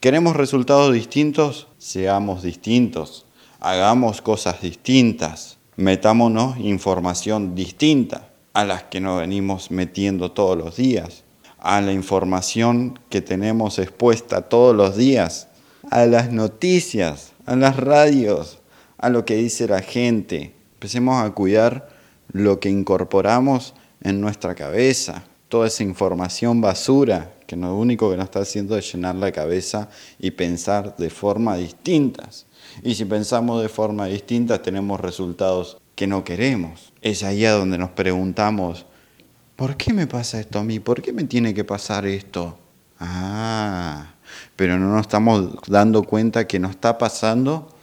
¿Queremos 0.00 0.36
resultados 0.36 0.92
distintos? 0.92 1.68
Seamos 1.78 2.42
distintos. 2.42 3.26
Hagamos 3.60 4.20
cosas 4.22 4.60
distintas 4.60 5.58
metámonos 5.80 6.58
información 6.58 7.54
distinta 7.54 8.28
a 8.52 8.64
las 8.66 8.84
que 8.84 9.00
nos 9.00 9.18
venimos 9.18 9.70
metiendo 9.70 10.30
todos 10.30 10.56
los 10.56 10.76
días, 10.76 11.24
a 11.58 11.80
la 11.80 11.92
información 11.92 12.98
que 13.08 13.22
tenemos 13.22 13.78
expuesta 13.78 14.42
todos 14.42 14.76
los 14.76 14.96
días, 14.96 15.48
a 15.90 16.06
las 16.06 16.32
noticias, 16.32 17.32
a 17.46 17.56
las 17.56 17.76
radios, 17.76 18.60
a 18.96 19.10
lo 19.10 19.24
que 19.24 19.34
dice 19.34 19.66
la 19.66 19.82
gente. 19.82 20.54
Empecemos 20.74 21.22
a 21.22 21.30
cuidar 21.30 21.88
lo 22.32 22.60
que 22.60 22.70
incorporamos 22.70 23.74
en 24.00 24.20
nuestra 24.20 24.54
cabeza, 24.54 25.24
toda 25.48 25.66
esa 25.66 25.82
información 25.82 26.60
basura 26.60 27.34
que 27.46 27.56
lo 27.56 27.76
único 27.76 28.08
que 28.08 28.16
nos 28.16 28.26
está 28.26 28.40
haciendo 28.40 28.78
es 28.78 28.92
llenar 28.92 29.16
la 29.16 29.32
cabeza 29.32 29.88
y 30.20 30.30
pensar 30.30 30.96
de 30.96 31.10
forma 31.10 31.56
distintas. 31.56 32.46
Y 32.84 32.94
si 32.94 33.04
pensamos 33.04 33.60
de 33.60 33.68
forma 33.68 34.06
distinta, 34.06 34.62
tenemos 34.62 35.00
resultados 35.00 35.78
que 35.96 36.06
no 36.06 36.22
queremos. 36.22 36.92
Es 37.02 37.24
ahí 37.24 37.44
a 37.44 37.52
donde 37.52 37.76
nos 37.76 37.90
preguntamos, 37.90 38.86
¿por 39.56 39.76
qué 39.76 39.92
me 39.92 40.06
pasa 40.06 40.38
esto 40.38 40.60
a 40.60 40.64
mí? 40.64 40.78
¿Por 40.78 41.02
qué 41.02 41.12
me 41.12 41.24
tiene 41.24 41.52
que 41.52 41.64
pasar 41.64 42.06
esto? 42.06 42.56
Ah, 43.00 44.14
pero 44.56 44.78
no 44.78 44.92
nos 44.92 45.02
estamos 45.02 45.50
dando 45.66 46.02
cuenta 46.04 46.46
que 46.46 46.58
nos 46.58 46.72
está 46.72 46.98
pasando 46.98 47.74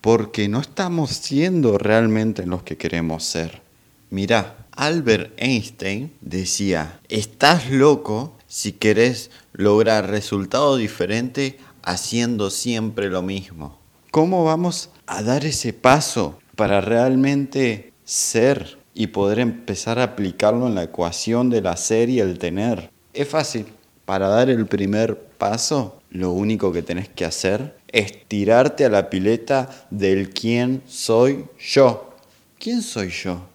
porque 0.00 0.48
no 0.48 0.60
estamos 0.60 1.10
siendo 1.10 1.78
realmente 1.78 2.46
los 2.46 2.62
que 2.62 2.76
queremos 2.76 3.24
ser. 3.24 3.62
Mira, 4.10 4.66
Albert 4.72 5.32
Einstein 5.36 6.12
decía, 6.20 7.00
estás 7.08 7.70
loco 7.70 8.36
si 8.46 8.72
querés 8.72 9.30
lograr 9.52 10.10
resultados 10.10 10.78
diferentes 10.78 11.54
haciendo 11.82 12.50
siempre 12.50 13.08
lo 13.08 13.22
mismo. 13.22 13.78
¿Cómo 14.10 14.44
vamos 14.44 14.90
a 15.06 15.22
dar 15.22 15.44
ese 15.44 15.72
paso 15.72 16.38
para 16.56 16.80
realmente 16.80 17.92
ser 18.04 18.78
y 18.92 19.08
poder 19.08 19.38
empezar 19.38 19.98
a 19.98 20.04
aplicarlo 20.04 20.66
en 20.66 20.74
la 20.74 20.82
ecuación 20.84 21.50
del 21.50 21.68
hacer 21.68 22.08
y 22.08 22.18
el 22.18 22.38
tener? 22.38 22.90
Es 23.12 23.28
fácil. 23.28 23.66
Para 24.10 24.26
dar 24.26 24.50
el 24.50 24.66
primer 24.66 25.16
paso, 25.38 26.02
lo 26.10 26.32
único 26.32 26.72
que 26.72 26.82
tenés 26.82 27.08
que 27.08 27.24
hacer 27.24 27.78
es 27.86 28.26
tirarte 28.26 28.84
a 28.84 28.88
la 28.88 29.08
pileta 29.08 29.86
del 29.88 30.30
quién 30.30 30.82
soy 30.88 31.44
yo. 31.60 32.16
¿Quién 32.58 32.82
soy 32.82 33.10
yo? 33.10 33.46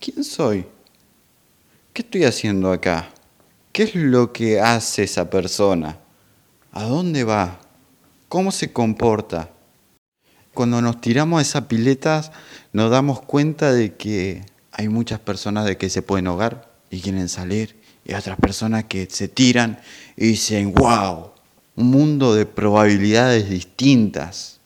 ¿Quién 0.00 0.24
soy? 0.24 0.66
¿Qué 1.92 2.02
estoy 2.02 2.24
haciendo 2.24 2.72
acá? 2.72 3.08
¿Qué 3.70 3.84
es 3.84 3.94
lo 3.94 4.32
que 4.32 4.60
hace 4.60 5.04
esa 5.04 5.30
persona? 5.30 5.96
¿A 6.72 6.82
dónde 6.82 7.22
va? 7.22 7.60
cómo 8.28 8.50
se 8.50 8.72
comporta. 8.72 9.50
Cuando 10.54 10.82
nos 10.82 11.00
tiramos 11.00 11.38
a 11.38 11.42
esas 11.42 11.66
piletas 11.66 12.32
nos 12.72 12.90
damos 12.90 13.20
cuenta 13.20 13.72
de 13.72 13.94
que 13.94 14.44
hay 14.72 14.88
muchas 14.88 15.20
personas 15.20 15.66
de 15.66 15.78
que 15.78 15.88
se 15.88 16.02
pueden 16.02 16.26
ahogar 16.26 16.68
y 16.90 17.00
quieren 17.00 17.28
salir 17.28 17.85
y 18.06 18.14
otras 18.14 18.38
personas 18.38 18.84
que 18.84 19.08
se 19.10 19.28
tiran 19.28 19.78
y 20.16 20.26
dicen, 20.28 20.72
wow, 20.72 21.30
un 21.74 21.90
mundo 21.90 22.34
de 22.34 22.46
probabilidades 22.46 23.50
distintas, 23.50 24.60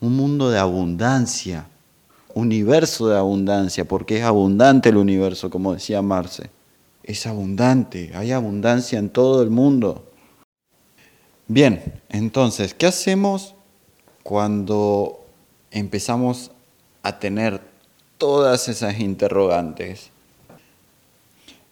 un 0.00 0.16
mundo 0.16 0.50
de 0.50 0.58
abundancia, 0.58 1.68
universo 2.34 3.08
de 3.08 3.16
abundancia, 3.16 3.86
porque 3.86 4.18
es 4.18 4.24
abundante 4.24 4.88
el 4.88 4.96
universo, 4.96 5.48
como 5.48 5.74
decía 5.74 6.02
Marce. 6.02 6.50
Es 7.04 7.26
abundante, 7.26 8.10
hay 8.14 8.32
abundancia 8.32 8.98
en 8.98 9.10
todo 9.10 9.42
el 9.42 9.50
mundo. 9.50 10.04
Bien, 11.46 12.02
entonces, 12.08 12.74
¿qué 12.74 12.86
hacemos 12.86 13.54
cuando 14.24 15.24
empezamos 15.70 16.50
a 17.04 17.20
tener 17.20 17.60
todas 18.18 18.68
esas 18.68 18.98
interrogantes? 18.98 20.10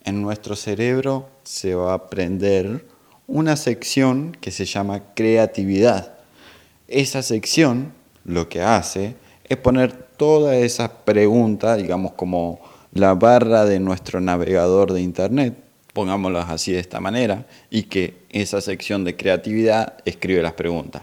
En 0.05 0.21
nuestro 0.21 0.55
cerebro 0.55 1.31
se 1.45 1.75
va 1.75 1.95
a 1.95 2.11
prender 2.11 2.87
una 3.27 3.57
sección 3.57 4.37
que 4.39 4.51
se 4.51 4.67
llama 4.67 5.15
creatividad. 5.15 6.15
Esa 6.89 7.23
sección 7.23 7.95
lo 8.25 8.51
que 8.51 8.61
hace 8.61 9.17
es 9.49 9.57
poner 9.57 9.93
toda 9.95 10.57
esa 10.57 11.05
pregunta, 11.05 11.77
digamos 11.77 12.13
como 12.13 12.61
la 12.93 13.15
barra 13.15 13.65
de 13.65 13.81
nuestro 13.81 14.21
navegador 14.21 14.93
de 14.93 15.01
Internet, 15.01 15.57
pongámoslas 15.95 16.51
así 16.51 16.73
de 16.73 16.81
esta 16.81 17.01
manera, 17.01 17.47
y 17.71 17.85
que 17.85 18.19
esa 18.31 18.61
sección 18.61 19.05
de 19.05 19.17
creatividad 19.17 19.95
escribe 20.05 20.43
las 20.43 20.53
preguntas. 20.53 21.03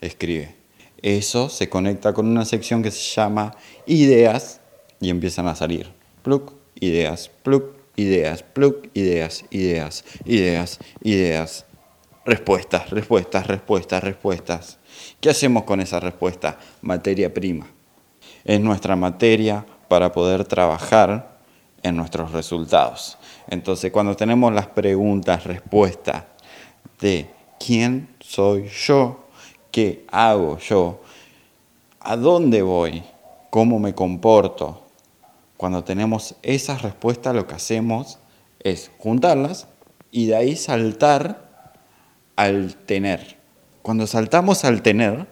Escribe. 0.00 0.54
Eso 1.02 1.48
se 1.48 1.68
conecta 1.68 2.12
con 2.12 2.28
una 2.28 2.44
sección 2.44 2.84
que 2.84 2.92
se 2.92 3.14
llama 3.14 3.56
ideas 3.86 4.60
y 5.00 5.10
empiezan 5.10 5.48
a 5.48 5.56
salir. 5.56 5.90
Plug, 6.22 6.52
ideas, 6.80 7.30
plug, 7.42 7.77
ideas, 7.98 8.42
plug, 8.42 8.88
ideas, 8.94 9.44
ideas, 9.50 10.04
ideas, 10.24 10.78
ideas. 11.02 11.66
Respuestas, 12.24 12.90
respuestas, 12.90 13.46
respuestas, 13.46 14.04
respuestas. 14.04 14.78
¿Qué 15.20 15.30
hacemos 15.30 15.64
con 15.64 15.80
esa 15.80 15.98
respuesta? 15.98 16.58
Materia 16.82 17.32
prima. 17.32 17.66
Es 18.44 18.60
nuestra 18.60 18.96
materia 18.96 19.64
para 19.88 20.12
poder 20.12 20.44
trabajar 20.44 21.38
en 21.82 21.96
nuestros 21.96 22.32
resultados. 22.32 23.18
Entonces, 23.48 23.90
cuando 23.90 24.14
tenemos 24.14 24.52
las 24.52 24.66
preguntas, 24.66 25.44
respuestas 25.44 26.24
de 27.00 27.30
quién 27.58 28.08
soy 28.20 28.68
yo, 28.68 29.28
qué 29.70 30.04
hago 30.10 30.58
yo, 30.58 31.00
a 32.00 32.16
dónde 32.16 32.62
voy, 32.62 33.02
cómo 33.50 33.78
me 33.78 33.94
comporto, 33.94 34.87
cuando 35.58 35.82
tenemos 35.82 36.36
esas 36.44 36.82
respuestas, 36.82 37.34
lo 37.34 37.48
que 37.48 37.56
hacemos 37.56 38.20
es 38.60 38.92
juntarlas 38.96 39.66
y 40.12 40.26
de 40.26 40.36
ahí 40.36 40.54
saltar 40.54 41.74
al 42.36 42.76
tener. 42.76 43.36
Cuando 43.82 44.06
saltamos 44.06 44.64
al 44.64 44.82
tener, 44.82 45.26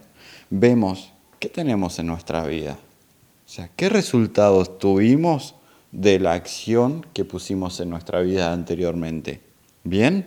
vemos 0.50 1.12
qué 1.38 1.48
tenemos 1.48 2.00
en 2.00 2.08
nuestra 2.08 2.44
vida. 2.44 2.72
O 2.72 3.48
sea, 3.48 3.70
qué 3.76 3.88
resultados 3.88 4.80
tuvimos 4.80 5.54
de 5.92 6.18
la 6.18 6.32
acción 6.32 7.06
que 7.14 7.24
pusimos 7.24 7.78
en 7.78 7.90
nuestra 7.90 8.20
vida 8.20 8.52
anteriormente. 8.52 9.40
¿Bien? 9.84 10.26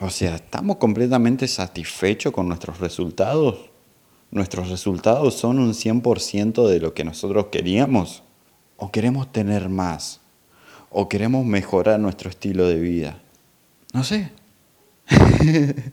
O 0.00 0.08
sea, 0.08 0.36
¿estamos 0.36 0.78
completamente 0.78 1.48
satisfechos 1.48 2.32
con 2.32 2.48
nuestros 2.48 2.80
resultados? 2.80 3.58
¿Nuestros 4.30 4.70
resultados 4.70 5.34
son 5.34 5.58
un 5.58 5.74
100% 5.74 6.66
de 6.66 6.80
lo 6.80 6.94
que 6.94 7.04
nosotros 7.04 7.48
queríamos? 7.52 8.22
¿O 8.82 8.90
queremos 8.90 9.30
tener 9.30 9.68
más? 9.68 10.18
¿O 10.90 11.08
queremos 11.08 11.46
mejorar 11.46 12.00
nuestro 12.00 12.28
estilo 12.28 12.66
de 12.66 12.80
vida? 12.80 13.22
No 13.92 14.02
sé. 14.02 14.32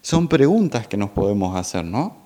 Son 0.00 0.26
preguntas 0.26 0.86
que 0.86 0.96
nos 0.96 1.10
podemos 1.10 1.54
hacer, 1.54 1.84
¿no? 1.84 2.16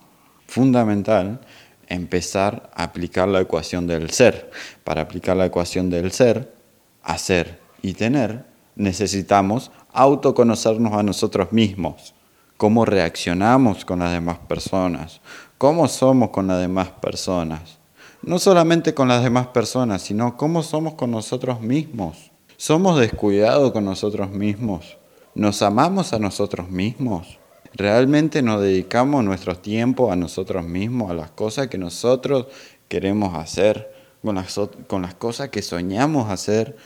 Fundamental 0.46 1.40
empezar 1.88 2.70
a 2.76 2.84
aplicar 2.84 3.26
la 3.26 3.40
ecuación 3.40 3.88
del 3.88 4.10
ser. 4.10 4.52
Para 4.84 5.02
aplicar 5.02 5.36
la 5.36 5.46
ecuación 5.46 5.90
del 5.90 6.12
ser, 6.12 6.54
hacer 7.02 7.58
y 7.82 7.94
tener, 7.94 8.44
necesitamos 8.76 9.72
autoconocernos 9.92 10.92
a 10.92 11.02
nosotros 11.02 11.50
mismos, 11.50 12.14
cómo 12.56 12.84
reaccionamos 12.84 13.84
con 13.84 13.98
las 13.98 14.12
demás 14.12 14.38
personas, 14.38 15.20
cómo 15.58 15.88
somos 15.88 16.30
con 16.30 16.46
las 16.46 16.60
demás 16.60 16.90
personas. 17.00 17.78
No 18.26 18.38
solamente 18.38 18.94
con 18.94 19.08
las 19.08 19.22
demás 19.22 19.48
personas, 19.48 20.00
sino 20.00 20.38
cómo 20.38 20.62
somos 20.62 20.94
con 20.94 21.10
nosotros 21.10 21.60
mismos. 21.60 22.30
¿Somos 22.56 22.98
descuidados 22.98 23.72
con 23.72 23.84
nosotros 23.84 24.30
mismos? 24.30 24.96
¿Nos 25.34 25.60
amamos 25.60 26.14
a 26.14 26.18
nosotros 26.18 26.70
mismos? 26.70 27.38
¿Realmente 27.74 28.40
nos 28.40 28.62
dedicamos 28.62 29.24
nuestro 29.24 29.58
tiempo 29.58 30.10
a 30.10 30.16
nosotros 30.16 30.64
mismos, 30.64 31.10
a 31.10 31.14
las 31.14 31.32
cosas 31.32 31.66
que 31.66 31.76
nosotros 31.76 32.46
queremos 32.88 33.36
hacer, 33.36 33.92
con 34.22 34.36
las, 34.36 34.58
con 34.86 35.02
las 35.02 35.14
cosas 35.14 35.50
que 35.50 35.60
soñamos 35.60 36.30
hacer? 36.30 36.78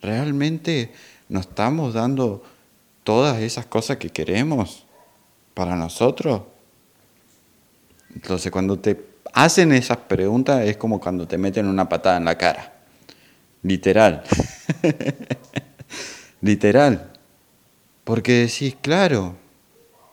¿Realmente 0.00 0.92
nos 1.28 1.48
estamos 1.48 1.94
dando 1.94 2.44
todas 3.02 3.40
esas 3.40 3.66
cosas 3.66 3.96
que 3.96 4.10
queremos 4.10 4.86
para 5.52 5.74
nosotros? 5.74 6.42
Entonces 8.14 8.52
cuando 8.52 8.78
te 8.78 9.09
hacen 9.32 9.72
esas 9.72 9.98
preguntas 9.98 10.64
es 10.64 10.76
como 10.76 11.00
cuando 11.00 11.26
te 11.26 11.38
meten 11.38 11.66
una 11.66 11.88
patada 11.88 12.16
en 12.16 12.24
la 12.24 12.36
cara. 12.36 12.72
Literal. 13.62 14.22
Literal. 16.40 17.12
Porque 18.04 18.32
decís, 18.32 18.76
claro, 18.80 19.36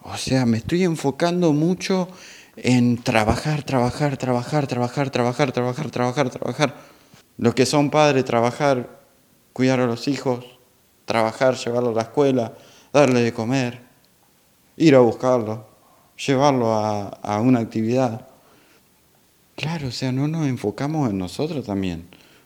o 0.01 0.17
sea, 0.17 0.45
me 0.45 0.57
estoy 0.57 0.83
enfocando 0.83 1.53
mucho 1.53 2.09
en 2.57 3.01
trabajar, 3.01 3.63
trabajar, 3.63 4.17
trabajar, 4.17 4.67
trabajar, 4.67 5.09
trabajar, 5.09 5.51
trabajar, 5.51 5.91
trabajar, 5.91 6.29
trabajar. 6.29 6.75
Los 7.37 7.53
que 7.53 7.65
son 7.65 7.89
padres, 7.89 8.25
trabajar, 8.25 8.99
cuidar 9.53 9.79
a 9.79 9.85
los 9.85 10.07
hijos, 10.07 10.45
trabajar, 11.05 11.55
llevarlo 11.55 11.89
a 11.89 11.93
la 11.93 12.01
escuela, 12.01 12.53
darle 12.91 13.21
de 13.21 13.33
comer, 13.33 13.81
ir 14.75 14.95
a 14.95 14.99
buscarlo, 14.99 15.67
llevarlo 16.17 16.73
a 16.73 17.39
una 17.41 17.59
actividad. 17.59 18.27
Claro, 19.57 19.87
o 19.87 19.91
sea, 19.91 20.11
no 20.11 20.27
nos 20.27 20.45
enfocamos 20.45 21.09
en 21.09 21.17
nosotros 21.17 21.65
también. 21.65 22.03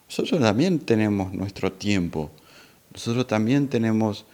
Nosotros 0.07 0.39
también 0.39 0.79
tenemos 0.79 1.33
nuestro 1.33 1.73
tiempo. 1.73 2.31
Nosotros 2.93 3.27
también 3.27 3.67
tenemos 3.67 4.25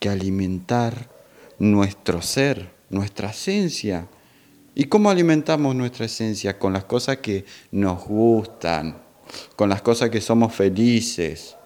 que 0.00 0.08
alimentar 0.08 1.10
nuestro 1.58 2.22
ser, 2.22 2.70
nuestra 2.88 3.28
esencia. 3.28 4.08
¿Y 4.74 4.84
cómo 4.84 5.10
alimentamos 5.10 5.76
nuestra 5.76 6.06
esencia? 6.06 6.58
Con 6.58 6.72
las 6.72 6.84
cosas 6.84 7.18
que 7.18 7.44
nos 7.70 8.02
gustan, 8.06 8.96
con 9.54 9.68
las 9.68 9.82
cosas 9.82 10.08
que 10.08 10.22
somos 10.22 10.54
felices, 10.54 11.56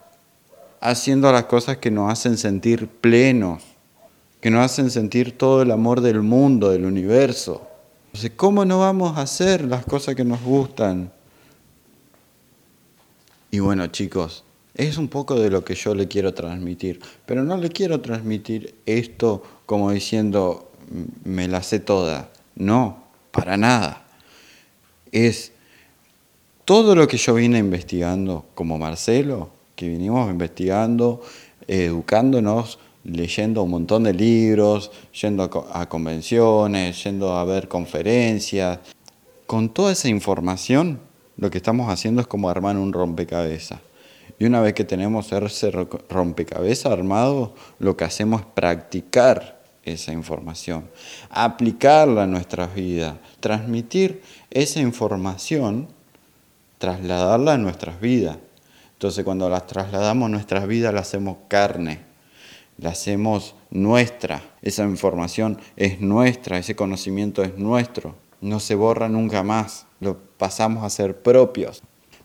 haciendo 0.81 1.31
las 1.31 1.45
cosas 1.45 1.77
que 1.77 1.93
nos 1.93 2.11
hacen 2.11 2.37
sentir 2.37 2.89
plenos, 2.89 3.63
que 4.41 4.51
nos 4.51 4.65
hacen 4.65 4.91
sentir 4.91 5.39
todo 5.39 5.63
el 5.63 5.71
amor 5.71 6.01
del 6.01 6.23
mundo, 6.23 6.71
del 6.71 6.87
universo. 6.87 7.69
Entonces, 8.17 8.33
¿cómo 8.35 8.65
no 8.65 8.79
vamos 8.79 9.19
a 9.19 9.21
hacer 9.21 9.67
las 9.67 9.85
cosas 9.85 10.15
que 10.15 10.25
nos 10.25 10.43
gustan? 10.43 11.13
Y 13.51 13.59
bueno, 13.59 13.89
chicos, 13.89 14.43
es 14.75 14.97
un 14.97 15.09
poco 15.09 15.39
de 15.39 15.51
lo 15.51 15.67
que 15.67 15.75
yo 15.75 15.95
le 15.95 16.09
quiero 16.09 16.33
transmitir, 16.33 16.99
pero 17.27 17.45
no 17.45 17.59
le 17.59 17.69
quiero 17.69 18.01
transmitir 18.01 18.75
esto 18.87 19.43
como 19.67 19.91
diciendo, 19.91 20.71
me 21.25 21.47
la 21.47 21.63
sé 21.63 21.79
toda. 21.79 22.31
No, 22.55 23.05
para 23.33 23.59
nada. 23.59 24.07
Es 25.13 25.53
todo 26.65 26.95
lo 26.95 27.07
que 27.07 27.19
yo 27.19 27.35
vine 27.35 27.59
investigando 27.59 28.47
como 28.55 28.79
Marcelo, 28.79 29.51
que 29.75 29.91
vinimos 29.91 30.31
investigando, 30.31 31.21
educándonos, 31.69 32.79
leyendo 33.07 33.63
un 33.63 33.71
montón 33.71 34.03
de 34.03 34.13
libros, 34.13 34.91
yendo 35.21 35.69
a 35.73 35.89
convenciones, 35.89 37.03
yendo 37.05 37.33
a 37.33 37.45
ver 37.45 37.69
conferencias. 37.69 38.81
Con 39.47 39.69
toda 39.69 39.93
esa 39.93 40.09
información, 40.09 41.01
lo 41.37 41.51
que 41.51 41.59
estamos 41.59 41.89
haciendo 41.89 42.21
es 42.21 42.27
como 42.27 42.51
armar 42.51 42.77
un 42.77 42.93
rompecabezas. 42.93 43.81
Y 44.39 44.45
una 44.45 44.61
vez 44.61 44.75
que 44.75 44.85
tenemos 44.85 45.33
ese 45.33 45.71
rompecabezas 45.71 46.93
armado, 46.93 47.55
lo 47.79 47.97
que 47.97 48.05
hacemos 48.05 48.43
es 48.43 48.47
practicar 48.55 49.63
esa 49.85 50.13
información, 50.13 50.91
aplicarla 51.31 52.25
a 52.25 52.27
nuestras 52.27 52.75
vidas, 52.75 53.15
transmitir 53.39 54.21
esa 54.51 54.81
información, 54.81 55.89
trasladarla 56.79 57.55
a 57.55 57.59
nuestras 57.59 58.01
vidas. 58.01 58.37
Entonces 58.95 59.25
cuando 59.25 59.49
las 59.49 59.67
trasladamos 59.67 60.27
a 60.27 60.31
nuestras 60.31 60.67
vidas, 60.67 60.93
la 60.93 61.01
hacemos 61.01 61.37
carne, 61.49 62.01
la 62.79 62.91
hacemos 62.91 63.55
nuestra. 63.71 64.43
Esa 64.63 64.85
información 64.85 65.59
es 65.77 66.01
nuestra, 66.01 66.59
ese 66.59 66.77
conocimiento 66.77 67.43
es 67.43 67.57
nuestro. 67.57 68.15
No 68.41 68.61
se 68.61 68.75
borra 68.75 69.09
nunca 69.09 69.43
más, 69.43 69.87
lo 70.01 70.19
pasamos 70.37 70.85
a 70.85 70.91
ser 70.91 71.23
propios. 71.23 71.83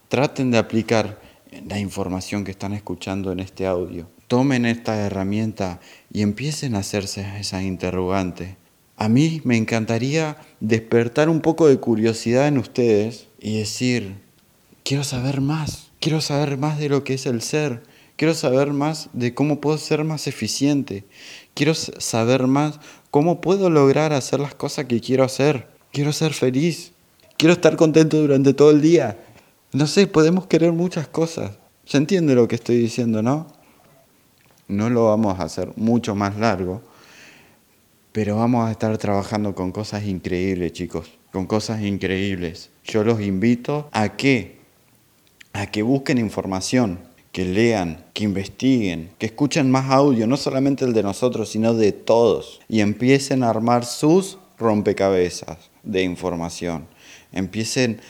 Traten 0.08 0.50
de 0.50 0.58
aplicar 0.58 1.20
la 1.68 1.78
información 1.78 2.44
que 2.44 2.50
están 2.50 2.72
escuchando 2.72 3.32
en 3.32 3.40
este 3.40 3.66
audio. 3.66 4.08
Tomen 4.28 4.66
esta 4.66 4.96
herramienta 4.96 5.80
y 6.10 6.22
empiecen 6.22 6.74
a 6.74 6.78
hacerse 6.78 7.26
esas 7.38 7.62
interrogantes. 7.62 8.56
A 8.96 9.08
mí 9.08 9.40
me 9.44 9.56
encantaría 9.56 10.36
despertar 10.60 11.28
un 11.28 11.40
poco 11.40 11.68
de 11.68 11.78
curiosidad 11.78 12.46
en 12.46 12.58
ustedes 12.58 13.26
y 13.40 13.58
decir, 13.58 14.16
quiero 14.84 15.02
saber 15.02 15.40
más, 15.40 15.90
quiero 15.98 16.20
saber 16.20 16.56
más 16.56 16.78
de 16.78 16.88
lo 16.88 17.04
que 17.04 17.14
es 17.14 17.26
el 17.26 17.42
ser, 17.42 17.82
quiero 18.16 18.34
saber 18.34 18.72
más 18.72 19.08
de 19.12 19.34
cómo 19.34 19.60
puedo 19.60 19.78
ser 19.78 20.04
más 20.04 20.26
eficiente, 20.26 21.04
quiero 21.54 21.74
saber 21.74 22.46
más 22.46 22.78
cómo 23.10 23.40
puedo 23.40 23.70
lograr 23.70 24.12
hacer 24.12 24.40
las 24.40 24.54
cosas 24.54 24.86
que 24.86 25.00
quiero 25.00 25.24
hacer, 25.24 25.68
quiero 25.92 26.12
ser 26.12 26.32
feliz, 26.32 26.92
quiero 27.36 27.54
estar 27.54 27.76
contento 27.76 28.18
durante 28.18 28.54
todo 28.54 28.70
el 28.70 28.80
día, 28.80 29.18
no 29.72 29.86
sé, 29.86 30.06
podemos 30.06 30.46
querer 30.46 30.72
muchas 30.72 31.08
cosas. 31.08 31.52
¿Se 31.84 31.96
entiende 31.96 32.34
lo 32.34 32.46
que 32.46 32.56
estoy 32.56 32.76
diciendo, 32.76 33.22
no? 33.22 33.46
No 34.68 34.90
lo 34.90 35.06
vamos 35.06 35.40
a 35.40 35.44
hacer 35.44 35.72
mucho 35.76 36.14
más 36.14 36.36
largo, 36.36 36.82
pero 38.12 38.36
vamos 38.36 38.68
a 38.68 38.70
estar 38.70 38.96
trabajando 38.98 39.54
con 39.54 39.72
cosas 39.72 40.04
increíbles, 40.04 40.72
chicos, 40.72 41.10
con 41.32 41.46
cosas 41.46 41.82
increíbles. 41.82 42.70
Yo 42.84 43.02
los 43.02 43.20
invito 43.20 43.88
a 43.92 44.10
que 44.16 44.60
a 45.52 45.66
que 45.66 45.82
busquen 45.82 46.18
información, 46.18 46.98
que 47.32 47.46
lean, 47.46 48.04
que 48.12 48.24
investiguen, 48.24 49.10
que 49.18 49.26
escuchen 49.26 49.70
más 49.70 49.90
audio, 49.90 50.26
no 50.26 50.36
solamente 50.36 50.84
el 50.84 50.92
de 50.92 51.02
nosotros, 51.02 51.48
sino 51.50 51.74
de 51.74 51.92
todos, 51.92 52.60
y 52.68 52.80
empiecen 52.80 53.42
a 53.42 53.48
armar 53.48 53.86
sus 53.86 54.38
rompecabezas 54.58 55.70
de 55.82 56.02
información. 56.02 56.86
Empiecen 57.32 58.00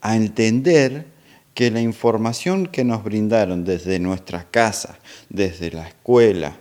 a 0.00 0.16
entender 0.16 1.06
que 1.54 1.70
la 1.70 1.82
información 1.82 2.66
que 2.66 2.82
nos 2.82 3.04
brindaron 3.04 3.64
desde 3.64 3.98
nuestras 3.98 4.46
casas, 4.46 4.96
desde 5.28 5.70
la 5.70 5.86
escuela 5.86 6.56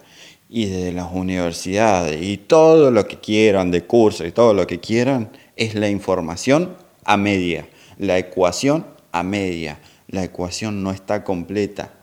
y 0.50 0.66
desde 0.66 0.92
las 0.92 1.14
universidades 1.14 2.22
y 2.22 2.36
todo 2.38 2.92
lo 2.92 3.08
que 3.08 3.20
quieran 3.20 3.72
de 3.72 3.86
cursos 3.86 4.28
y 4.28 4.32
todo 4.32 4.54
lo 4.54 4.68
que 4.68 4.82
quieran, 4.82 5.32
es 5.56 5.76
la 5.76 5.90
información 5.90 6.76
a 7.06 7.16
media, 7.16 7.70
la 7.98 8.18
ecuación 8.18 8.86
a 9.14 9.24
media. 9.24 9.80
La 10.10 10.26
ecuación 10.26 10.84
no 10.84 10.92
está 10.92 11.24
completa. 11.24 11.94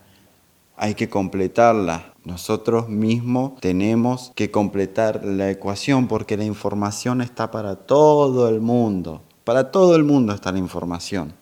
Hay 0.79 0.95
que 0.95 1.09
completarla. 1.09 2.15
Nosotros 2.25 2.89
mismos 2.89 3.61
tenemos 3.61 4.33
que 4.35 4.51
completar 4.51 5.25
la 5.25 5.51
ecuación 5.51 6.09
porque 6.09 6.37
la 6.37 6.45
información 6.45 7.21
está 7.21 7.51
para 7.51 7.77
todo 7.77 8.49
el 8.49 8.61
mundo. 8.61 9.23
Para 9.45 9.71
todo 9.71 9.97
el 9.97 10.05
mundo 10.05 10.35
está 10.35 10.53
la 10.53 10.59
información, 10.59 11.33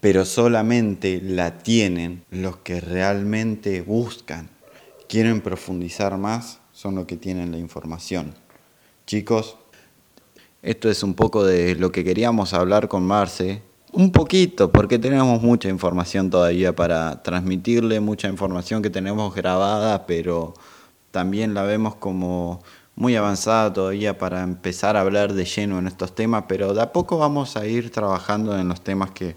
pero 0.00 0.24
solamente 0.24 1.20
la 1.22 1.58
tienen 1.58 2.24
los 2.30 2.56
que 2.56 2.80
realmente 2.80 3.80
buscan, 3.80 4.50
quieren 5.08 5.40
profundizar 5.40 6.18
más 6.18 6.58
son 6.72 6.96
los 6.96 7.06
que 7.06 7.16
tienen 7.16 7.52
la 7.52 7.58
información. 7.58 8.34
Chicos, 9.06 9.56
esto 10.62 10.90
es 10.90 11.02
un 11.02 11.14
poco 11.14 11.44
de 11.44 11.74
lo 11.74 11.90
que 11.90 12.04
queríamos 12.04 12.52
hablar 12.52 12.88
con 12.88 13.02
Marce. 13.04 13.62
Un 13.98 14.12
poquito, 14.12 14.70
porque 14.70 14.98
tenemos 14.98 15.40
mucha 15.40 15.70
información 15.70 16.28
todavía 16.28 16.76
para 16.76 17.22
transmitirle, 17.22 17.98
mucha 18.00 18.28
información 18.28 18.82
que 18.82 18.90
tenemos 18.90 19.34
grabada, 19.34 20.04
pero 20.04 20.52
también 21.12 21.54
la 21.54 21.62
vemos 21.62 21.94
como 21.94 22.62
muy 22.94 23.16
avanzada 23.16 23.72
todavía 23.72 24.18
para 24.18 24.42
empezar 24.42 24.98
a 24.98 25.00
hablar 25.00 25.32
de 25.32 25.46
lleno 25.46 25.78
en 25.78 25.86
estos 25.86 26.14
temas, 26.14 26.44
pero 26.46 26.74
de 26.74 26.82
a 26.82 26.92
poco 26.92 27.16
vamos 27.16 27.56
a 27.56 27.64
ir 27.66 27.90
trabajando 27.90 28.58
en 28.58 28.68
los 28.68 28.84
temas 28.84 29.12
que, 29.12 29.34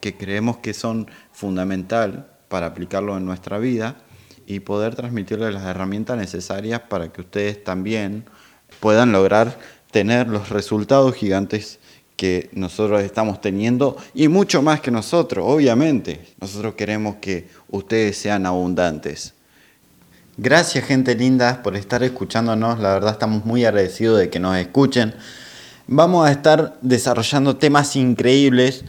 que 0.00 0.18
creemos 0.18 0.58
que 0.58 0.74
son 0.74 1.10
fundamental 1.32 2.30
para 2.50 2.66
aplicarlo 2.66 3.16
en 3.16 3.24
nuestra 3.24 3.56
vida 3.56 3.96
y 4.44 4.60
poder 4.60 4.96
transmitirles 4.96 5.54
las 5.54 5.64
herramientas 5.64 6.18
necesarias 6.18 6.82
para 6.90 7.10
que 7.10 7.22
ustedes 7.22 7.64
también 7.64 8.26
puedan 8.80 9.12
lograr 9.12 9.58
tener 9.90 10.28
los 10.28 10.50
resultados 10.50 11.14
gigantes 11.14 11.80
que 12.18 12.50
nosotros 12.52 13.00
estamos 13.04 13.40
teniendo 13.40 13.96
y 14.12 14.26
mucho 14.26 14.60
más 14.60 14.80
que 14.80 14.90
nosotros, 14.90 15.44
obviamente. 15.48 16.20
Nosotros 16.40 16.74
queremos 16.74 17.16
que 17.20 17.46
ustedes 17.70 18.18
sean 18.18 18.44
abundantes. 18.44 19.34
Gracias 20.36 20.84
gente 20.84 21.14
linda 21.14 21.62
por 21.62 21.76
estar 21.76 22.02
escuchándonos, 22.02 22.80
la 22.80 22.92
verdad 22.94 23.12
estamos 23.12 23.44
muy 23.44 23.64
agradecidos 23.64 24.18
de 24.18 24.30
que 24.30 24.40
nos 24.40 24.56
escuchen. 24.56 25.14
Vamos 25.86 26.26
a 26.26 26.32
estar 26.32 26.76
desarrollando 26.82 27.54
temas 27.56 27.94
increíbles, 27.94 28.84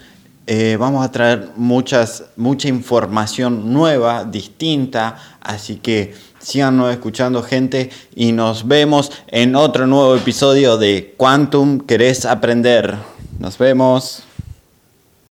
eh, 0.48 0.78
vamos 0.80 1.06
a 1.06 1.12
traer 1.12 1.50
muchas, 1.56 2.24
mucha 2.36 2.68
información 2.68 3.72
nueva, 3.72 4.24
distinta, 4.24 5.18
así 5.40 5.76
que 5.76 6.16
síganos 6.40 6.92
escuchando 6.92 7.44
gente 7.44 7.90
y 8.16 8.32
nos 8.32 8.68
vemos 8.68 9.12
en 9.28 9.56
otro 9.56 9.88
nuevo 9.88 10.16
episodio 10.16 10.78
de 10.78 11.14
Quantum 11.18 11.80
Querés 11.80 12.26
Aprender. 12.26 12.96
Nos 13.40 13.58
vemos. 13.58 14.24